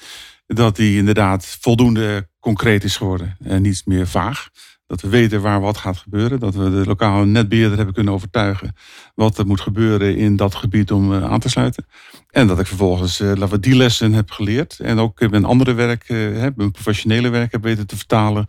Dat 0.47 0.75
die 0.75 0.97
inderdaad 0.97 1.57
voldoende 1.61 2.29
concreet 2.39 2.83
is 2.83 2.97
geworden 2.97 3.37
en 3.43 3.61
niet 3.61 3.81
meer 3.85 4.07
vaag. 4.07 4.49
Dat 4.89 5.01
we 5.01 5.09
weten 5.09 5.41
waar 5.41 5.61
wat 5.61 5.77
gaat 5.77 5.97
gebeuren. 5.97 6.39
Dat 6.39 6.55
we 6.55 6.69
de 6.69 6.85
lokale 6.85 7.25
netbeheerder 7.25 7.75
hebben 7.77 7.93
kunnen 7.93 8.13
overtuigen 8.13 8.75
wat 9.15 9.37
er 9.37 9.45
moet 9.45 9.61
gebeuren 9.61 10.17
in 10.17 10.35
dat 10.35 10.55
gebied 10.55 10.91
om 10.91 11.13
uh, 11.13 11.23
aan 11.23 11.39
te 11.39 11.49
sluiten. 11.49 11.85
En 12.29 12.47
dat 12.47 12.59
ik 12.59 12.67
vervolgens 12.67 13.19
uh, 13.19 13.35
dat 13.35 13.49
we 13.49 13.59
die 13.59 13.75
lessen 13.75 14.13
heb 14.13 14.31
geleerd. 14.31 14.79
En 14.79 14.99
ook 14.99 15.29
mijn 15.29 15.45
andere 15.45 15.73
werk, 15.73 16.09
uh, 16.09 16.47
mijn 16.55 16.71
professionele 16.71 17.29
werk 17.29 17.51
heb 17.51 17.63
weten 17.63 17.87
te 17.87 17.97
vertalen 17.97 18.45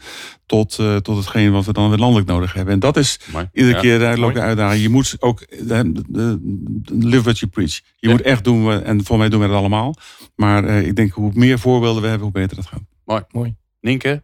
tot, 0.47 0.79
tot 1.03 1.17
hetgeen 1.17 1.53
wat 1.53 1.65
we 1.65 1.73
dan 1.73 1.89
weer 1.89 1.99
landelijk 1.99 2.29
nodig 2.29 2.53
hebben. 2.53 2.75
En 2.75 2.81
dat 2.81 2.97
is 2.97 3.21
Mooi. 3.33 3.49
iedere 3.53 3.75
ja. 3.75 3.81
keer 3.81 3.99
de 3.99 4.05
uitlopen 4.05 4.43
uitdaging. 4.43 4.83
Je 4.83 4.89
moet 4.89 5.17
ook 5.19 5.47
live 6.85 7.23
what 7.23 7.39
you 7.39 7.51
preach. 7.51 7.75
Je 7.75 7.83
ja. 7.97 8.11
moet 8.11 8.23
echt 8.23 8.45
doen, 8.45 8.83
en 8.83 9.05
voor 9.05 9.19
mij 9.19 9.29
doen 9.29 9.41
we 9.41 9.47
het 9.47 9.55
allemaal. 9.55 9.95
Maar 10.35 10.65
ik 10.65 10.97
denk 10.97 11.13
hoe 11.13 11.31
meer 11.35 11.59
voorbeelden 11.59 12.03
we 12.03 12.09
hebben, 12.09 12.27
hoe 12.27 12.41
beter 12.41 12.57
dat 12.57 12.67
gaat. 12.67 12.83
Mooi. 13.05 13.23
Mooi. 13.31 13.55
Nienke, 13.81 14.23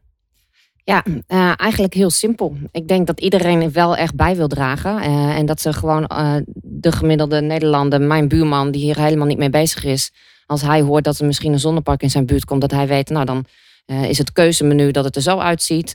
ja, 0.86 1.04
uh, 1.06 1.52
eigenlijk 1.56 1.94
heel 1.94 2.10
simpel. 2.10 2.56
Ik 2.70 2.88
denk 2.88 3.06
dat 3.06 3.20
iedereen 3.20 3.72
wel 3.72 3.96
echt 3.96 4.14
bij 4.14 4.36
wil 4.36 4.48
dragen. 4.48 4.96
Uh, 4.96 5.36
en 5.36 5.46
dat 5.46 5.60
ze 5.60 5.72
gewoon 5.72 6.10
uh, 6.12 6.36
de 6.62 6.92
gemiddelde 6.92 7.40
Nederlander, 7.40 8.00
mijn 8.00 8.28
buurman, 8.28 8.70
die 8.70 8.82
hier 8.82 8.98
helemaal 8.98 9.26
niet 9.26 9.38
mee 9.38 9.50
bezig 9.50 9.84
is, 9.84 10.12
als 10.46 10.62
hij 10.62 10.80
hoort 10.80 11.04
dat 11.04 11.18
er 11.18 11.26
misschien 11.26 11.52
een 11.52 11.58
zonnepark 11.58 12.02
in 12.02 12.10
zijn 12.10 12.26
buurt 12.26 12.44
komt, 12.44 12.60
dat 12.60 12.70
hij 12.70 12.86
weet, 12.86 13.08
nou 13.08 13.24
dan 13.24 13.44
is 13.86 14.18
het 14.18 14.32
keuzemenu 14.32 14.90
dat 14.90 15.04
het 15.04 15.16
er 15.16 15.22
zo 15.22 15.38
uitziet. 15.38 15.94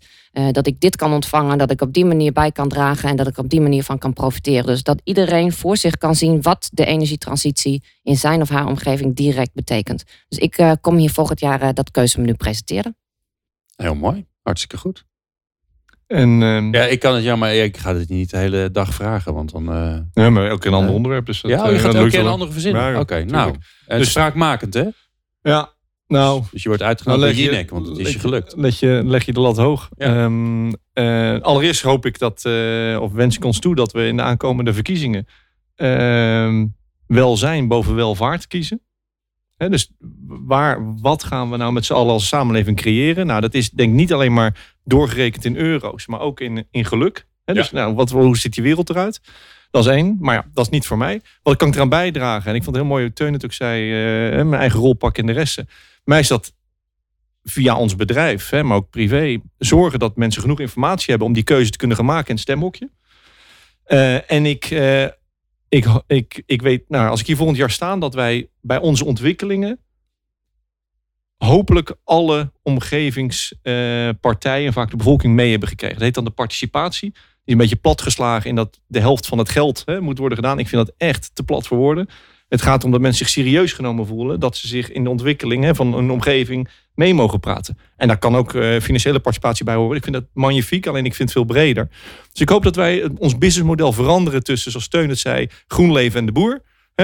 dat 0.51 0.67
ik 0.67 0.79
dit 0.79 0.95
kan 0.95 1.13
ontvangen, 1.13 1.57
dat 1.57 1.71
ik 1.71 1.81
op 1.81 1.93
die 1.93 2.05
manier 2.05 2.31
bij 2.31 2.51
kan 2.51 2.69
dragen 2.69 3.09
en 3.09 3.15
dat 3.15 3.27
ik 3.27 3.37
op 3.37 3.49
die 3.49 3.61
manier 3.61 3.83
van 3.83 3.97
kan 3.97 4.13
profiteren. 4.13 4.65
Dus 4.65 4.83
dat 4.83 5.01
iedereen 5.03 5.51
voor 5.51 5.77
zich 5.77 5.97
kan 5.97 6.15
zien 6.15 6.41
wat 6.41 6.69
de 6.73 6.85
energietransitie 6.85 7.83
in 8.03 8.17
zijn 8.17 8.41
of 8.41 8.49
haar 8.49 8.67
omgeving 8.67 9.15
direct 9.15 9.53
betekent. 9.53 10.03
Dus 10.27 10.37
ik 10.37 10.77
kom 10.81 10.95
hier 10.95 11.11
volgend 11.11 11.39
jaar 11.39 11.73
dat 11.73 11.91
keuzemenu 11.91 12.33
presenteren. 12.33 12.95
Heel 13.75 13.95
mooi. 13.95 14.25
Hartstikke 14.41 14.77
goed. 14.77 15.05
En, 16.07 16.41
ehm, 16.43 16.73
Ja, 16.73 16.83
ik 16.83 16.99
kan 16.99 17.15
het, 17.15 17.23
ja, 17.23 17.35
maar 17.35 17.55
ik 17.55 17.77
ga 17.77 17.95
het 17.95 18.09
niet 18.09 18.29
de 18.29 18.37
hele 18.37 18.71
dag 18.71 18.93
vragen, 18.93 19.33
want 19.33 19.51
dan... 19.51 19.71
eh, 19.73 19.97
ja, 20.23 20.29
maar 20.29 20.47
elke 20.47 20.59
keer 20.59 20.67
een 20.69 20.73
ander 20.75 20.89
Ja. 20.89 20.95
onderwerp. 20.95 21.25
Dus 21.25 21.41
dat, 21.41 21.51
ja, 21.51 21.61
oh, 21.61 21.67
eh, 21.67 21.71
je 21.73 21.77
gaat 21.79 21.85
elke 21.87 21.99
lukt 21.99 22.11
keer 22.11 22.19
een 22.23 22.27
andere 22.31 22.51
verzinnen. 22.51 22.99
Oké, 22.99 23.23
nou. 23.23 23.55
Het 23.85 23.99
Dus- 23.99 24.09
spraakmakend, 24.09 24.73
hè? 24.73 24.85
Ja, 25.41 25.73
nou... 26.07 26.43
Dus 26.51 26.61
je 26.63 26.67
wordt 26.67 26.83
uitgenodigd 26.83 27.25
leg 27.25 27.35
bij 27.35 27.43
je, 27.43 27.49
Jinek, 27.49 27.69
want 27.69 27.87
het 27.87 27.97
is 27.97 28.13
je 28.13 28.19
gelukt. 28.19 28.53
Leg 28.57 28.79
je, 28.79 29.01
leg 29.05 29.25
je 29.25 29.33
de 29.33 29.39
lat 29.39 29.57
hoog. 29.57 29.89
Ja. 29.97 30.05
Ehm, 30.23 30.71
eh, 30.93 31.39
allereerst 31.41 31.81
hoop 31.81 32.05
ik 32.05 32.19
dat, 32.19 32.45
eh, 32.45 32.97
of 33.01 33.11
wens 33.11 33.35
ik 33.35 33.45
ons 33.45 33.59
toe, 33.59 33.75
dat 33.75 33.91
we 33.91 34.07
in 34.07 34.15
de 34.15 34.21
aankomende 34.21 34.73
verkiezingen 34.73 35.25
ehm, 35.75 36.65
welzijn 37.07 37.67
boven 37.67 37.95
welvaart 37.95 38.47
kiezen. 38.47 38.81
Dus 39.69 39.91
waar, 40.27 40.99
wat 41.01 41.23
gaan 41.23 41.49
we 41.49 41.57
nou 41.57 41.73
met 41.73 41.85
z'n 41.85 41.93
allen 41.93 42.13
als 42.13 42.27
samenleving 42.27 42.77
creëren? 42.77 43.25
Nou, 43.25 43.41
dat 43.41 43.53
is 43.53 43.69
denk 43.69 43.89
ik 43.89 43.95
niet 43.95 44.13
alleen 44.13 44.33
maar 44.33 44.75
doorgerekend 44.83 45.45
in 45.45 45.55
euro's, 45.55 46.07
maar 46.07 46.19
ook 46.19 46.39
in, 46.39 46.67
in 46.71 46.85
geluk. 46.85 47.25
Dus 47.45 47.71
nou, 47.71 47.93
wat, 47.93 48.09
hoe 48.09 48.37
ziet 48.37 48.53
die 48.53 48.63
wereld 48.63 48.89
eruit? 48.89 49.21
Dat 49.71 49.85
is 49.85 49.91
één, 49.91 50.17
maar 50.19 50.35
ja, 50.35 50.45
dat 50.53 50.65
is 50.65 50.71
niet 50.71 50.87
voor 50.87 50.97
mij. 50.97 51.21
Wat 51.43 51.55
kan 51.55 51.67
ik 51.67 51.75
eraan 51.75 51.89
bijdragen? 51.89 52.49
En 52.49 52.55
ik 52.55 52.63
vond 52.63 52.75
het 52.75 52.85
heel 52.85 52.93
mooi 52.93 53.03
hoe 53.03 53.13
Teun 53.13 53.33
het 53.33 53.45
ook 53.45 53.53
zei, 53.53 53.91
eh, 53.91 54.45
mijn 54.45 54.61
eigen 54.61 54.79
rol 54.79 54.93
pakken 54.93 55.23
in 55.23 55.33
de 55.33 55.39
resten. 55.39 55.67
Mij 56.03 56.19
is 56.19 56.27
dat 56.27 56.53
via 57.43 57.75
ons 57.75 57.95
bedrijf, 57.95 58.49
hè, 58.49 58.63
maar 58.63 58.77
ook 58.77 58.89
privé, 58.89 59.37
zorgen 59.57 59.99
dat 59.99 60.15
mensen 60.15 60.41
genoeg 60.41 60.59
informatie 60.59 61.09
hebben 61.09 61.27
om 61.27 61.33
die 61.33 61.43
keuze 61.43 61.71
te 61.71 61.77
kunnen 61.77 61.97
gaan 61.97 62.05
maken 62.05 62.27
in 62.27 62.33
het 62.33 62.43
stemhokje. 62.43 62.89
Eh, 63.83 64.31
en 64.31 64.45
ik, 64.45 64.65
eh, 64.65 65.05
ik, 65.71 65.85
ik, 66.07 66.43
ik 66.45 66.61
weet, 66.61 66.83
nou, 66.87 67.09
als 67.09 67.19
ik 67.19 67.27
hier 67.27 67.35
volgend 67.35 67.57
jaar 67.57 67.71
sta, 67.71 67.97
dat 67.97 68.13
wij 68.13 68.49
bij 68.61 68.77
onze 68.77 69.05
ontwikkelingen 69.05 69.79
hopelijk 71.37 71.95
alle 72.03 72.51
omgevingspartijen, 72.63 74.73
vaak 74.73 74.91
de 74.91 74.97
bevolking, 74.97 75.33
mee 75.33 75.51
hebben 75.51 75.69
gekregen. 75.69 75.95
Dat 75.95 76.05
heet 76.05 76.13
dan 76.13 76.23
de 76.23 76.31
participatie. 76.31 77.11
Die 77.11 77.21
is 77.45 77.53
een 77.53 77.57
beetje 77.57 77.75
platgeslagen 77.75 78.49
in 78.49 78.55
dat 78.55 78.81
de 78.87 78.99
helft 78.99 79.27
van 79.27 79.37
het 79.37 79.49
geld 79.49 79.81
hè, 79.85 80.01
moet 80.01 80.17
worden 80.17 80.37
gedaan. 80.37 80.59
Ik 80.59 80.67
vind 80.67 80.85
dat 80.85 80.95
echt 80.97 81.31
te 81.33 81.43
plat 81.43 81.67
voor 81.67 81.77
woorden. 81.77 82.09
Het 82.47 82.61
gaat 82.61 82.83
om 82.83 82.91
dat 82.91 83.01
mensen 83.01 83.25
zich 83.25 83.33
serieus 83.33 83.73
genomen 83.73 84.07
voelen. 84.07 84.39
Dat 84.39 84.57
ze 84.57 84.67
zich 84.67 84.91
in 84.91 85.03
de 85.03 85.09
ontwikkeling 85.09 85.63
hè, 85.63 85.75
van 85.75 85.93
een 85.93 86.11
omgeving 86.11 86.69
mee 86.95 87.13
mogen 87.13 87.39
praten. 87.39 87.77
En 87.97 88.07
daar 88.07 88.17
kan 88.19 88.35
ook 88.35 88.53
eh, 88.53 88.79
financiële 88.79 89.19
participatie 89.19 89.65
bij 89.65 89.75
horen. 89.75 89.97
Ik 89.97 90.03
vind 90.03 90.15
dat 90.15 90.25
magnifiek, 90.33 90.87
alleen 90.87 91.05
ik 91.05 91.15
vind 91.15 91.29
het 91.29 91.37
veel 91.37 91.47
breder. 91.47 91.89
Dus 92.31 92.41
ik 92.41 92.49
hoop 92.49 92.63
dat 92.63 92.75
wij 92.75 93.09
ons 93.17 93.37
businessmodel 93.37 93.93
veranderen 93.93 94.43
tussen, 94.43 94.71
zoals 94.71 94.85
Steun 94.85 95.09
het 95.09 95.19
zei, 95.19 95.49
GroenLeven 95.67 96.19
en 96.19 96.25
de 96.25 96.31
boer. 96.31 96.61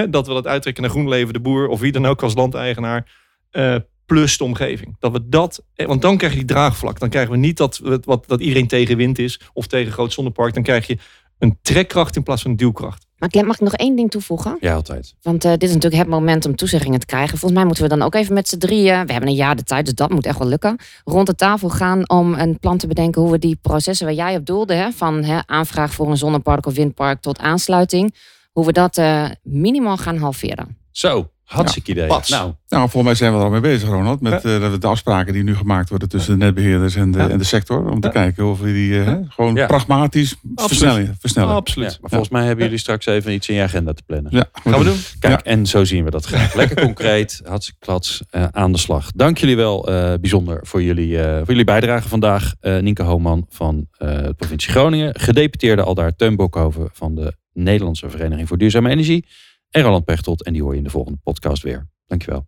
Dat 0.10 0.28
we 0.28 0.34
dat 0.34 0.48
uittrekken 0.48 0.84
naar 0.84 0.92
GroenLeven, 0.92 1.34
de 1.34 1.40
boer 1.40 1.68
of 1.68 1.80
wie 1.80 1.92
dan 1.92 2.06
ook 2.06 2.24
als 2.24 2.36
landeigenaar. 2.36 3.12
eh, 3.52 3.76
plus 4.06 4.38
de 4.38 4.44
omgeving. 4.44 4.96
Dat 5.00 5.12
we 5.12 5.30
dat, 5.30 5.64
eh, 5.76 5.88
want 5.88 6.02
dan 6.02 6.18
krijg 6.18 6.32
je 6.34 6.38
die 6.40 6.48
draagvlak. 6.48 7.00
Dan 7.00 7.10
krijgen 7.10 7.32
we 7.32 7.38
niet 7.38 7.58
dat, 7.58 7.82
wat, 8.04 8.24
dat 8.28 8.42
iedereen 8.42 8.68
tegen 8.68 8.98
wind 8.98 9.20
is 9.20 9.42
of 9.54 9.68
tegen 9.68 9.92
groot 9.92 10.14
zonnepark. 10.14 10.54
Dan 10.54 10.64
krijg 10.64 10.88
je 10.88 10.98
een 11.40 11.58
trekkracht 11.62 12.16
in 12.16 12.24
plaats 12.24 12.42
van 12.42 12.52
een 12.52 12.58
duwkracht. 12.58 13.07
Maar 13.18 13.30
Clem, 13.30 13.46
mag 13.46 13.56
ik 13.56 13.62
nog 13.62 13.74
één 13.74 13.96
ding 13.96 14.12
toevoegen? 14.12 14.58
Ja, 14.60 14.74
altijd. 14.74 15.16
Want 15.22 15.46
eh, 15.46 15.52
dit 15.52 15.64
is 15.64 15.74
natuurlijk 15.74 16.02
het 16.02 16.12
moment 16.12 16.46
om 16.46 16.56
toezeggingen 16.56 17.00
te 17.00 17.06
krijgen. 17.06 17.30
Volgens 17.38 17.54
mij 17.54 17.66
moeten 17.66 17.84
we 17.84 17.90
dan 17.90 18.02
ook 18.02 18.16
even 18.16 18.34
met 18.34 18.48
z'n 18.48 18.58
drieën, 18.58 19.06
we 19.06 19.12
hebben 19.12 19.30
een 19.30 19.36
jaar 19.36 19.56
de 19.56 19.64
tijd, 19.64 19.86
dus 19.86 19.94
dat 19.94 20.10
moet 20.10 20.26
echt 20.26 20.38
wel 20.38 20.48
lukken, 20.48 20.78
rond 21.04 21.28
de 21.28 21.36
tafel 21.36 21.70
gaan 21.70 22.10
om 22.10 22.34
een 22.34 22.60
plan 22.60 22.78
te 22.78 22.88
bedenken 22.88 23.22
hoe 23.22 23.32
we 23.32 23.40
die 23.40 23.60
processen 23.62 24.06
waar 24.06 24.16
jij 24.16 24.36
op 24.36 24.46
doelde, 24.46 24.74
hè, 24.74 24.92
van 24.92 25.24
hè, 25.24 25.40
aanvraag 25.46 25.94
voor 25.94 26.10
een 26.10 26.18
zonnepark 26.18 26.66
of 26.66 26.76
windpark 26.76 27.22
tot 27.22 27.40
aansluiting, 27.40 28.16
hoe 28.52 28.66
we 28.66 28.72
dat 28.72 28.98
eh, 28.98 29.30
minimaal 29.44 29.98
gaan 29.98 30.18
halveren. 30.18 30.78
Zo, 30.92 31.30
hartstikke 31.48 31.92
idee. 31.92 32.08
pats. 32.08 32.30
Nou, 32.30 32.54
Nou, 32.70 32.82
volgens 32.90 33.04
mij 33.04 33.16
zijn 33.16 33.32
we 33.32 33.38
er 33.38 33.44
al 33.44 33.50
mee 33.50 33.60
bezig, 33.60 33.90
Ronald. 33.90 34.22
Met 34.22 34.34
eh, 34.46 34.74
de 34.80 34.88
afspraken 34.88 35.34
die 35.34 35.44
nu 35.44 35.56
gemaakt 35.56 35.90
worden 35.90 36.10
tussen 36.10 36.40
de 36.40 36.46
netbeheerders 36.46 36.96
en 36.96 37.12
de, 37.12 37.18
Ja. 37.18 37.30
en 37.30 37.38
de 37.38 37.44
sector. 37.44 37.90
Om 37.90 38.00
te 38.00 38.08
Ja. 38.08 38.14
kijken 38.14 38.46
of 38.46 38.60
we 38.60 38.74
die 38.74 39.04
eh, 39.04 39.14
gewoon 39.28 39.56
Ja. 39.56 39.66
pragmatisch 39.66 40.36
versnellen. 40.56 41.16
versnellen. 41.20 41.56
Absoluut. 41.56 41.92
ja, 41.92 41.98
maar 42.02 42.10
volgens 42.10 42.32
mij 42.32 42.46
hebben 42.46 42.64
jullie 42.64 42.80
straks 42.80 43.06
even 43.06 43.34
iets 43.34 43.50
in 43.50 43.56
je 43.56 43.62
agenda 43.62 43.94
te 43.94 44.04
plannen. 44.06 44.32
Ja, 44.36 44.46
Gaan 44.64 44.80
we 44.80 44.86
doen? 44.86 44.98
Kijk, 45.20 45.42
en 45.42 45.66
zo 45.66 45.84
zien 45.84 46.04
we 46.04 46.12
dat 46.12 46.26
graag. 46.26 46.54
Lekker 46.54 46.82
concreet, 46.82 47.42
hartstikke 47.46 47.80
klats, 47.80 48.22
eh, 48.30 48.46
aan 48.52 48.72
de 48.72 48.78
slag. 48.78 49.12
Dank 49.16 49.38
jullie 49.38 49.56
wel 49.56 49.88
eh, 49.90 50.14
bijzonder 50.22 50.60
voor 50.64 50.84
jullie, 50.84 51.22
eh, 51.22 51.38
voor 51.38 51.48
jullie 51.48 51.64
bijdrage 51.64 52.08
vandaag. 52.08 52.54
Eh 52.60 52.78
Nienke 52.80 53.04
Hooman 53.04 53.46
van 53.50 53.88
eh, 53.98 54.08
de 54.24 54.34
provincie 54.38 54.72
Groningen. 54.72 55.20
Gedeputeerde 55.20 55.82
al 55.84 55.94
daar 55.94 56.16
Teun 56.16 56.36
Bokhoven 56.36 56.90
van 56.94 57.16
de 57.16 57.36
Nederlandse 57.54 58.10
Vereniging 58.10 58.48
voor 58.48 58.58
Duurzame 58.58 58.90
Energie. 58.90 59.26
En 59.70 59.82
Roland 59.82 60.06
Pechtold. 60.06 60.44
En 60.44 60.54
die 60.54 60.62
hoor 60.62 60.72
je 60.72 60.78
in 60.78 60.84
de 60.84 60.90
volgende 60.90 61.18
podcast 61.24 61.64
weer. 61.64 61.88
Dankjewel. 62.08 62.48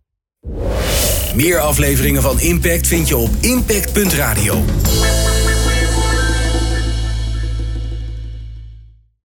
Meer 1.34 1.58
afleveringen 1.58 2.22
van 2.22 2.40
Impact 2.40 2.86
vind 2.86 3.08
je 3.08 3.16
op 3.16 3.30
impact.radio. 3.40 4.64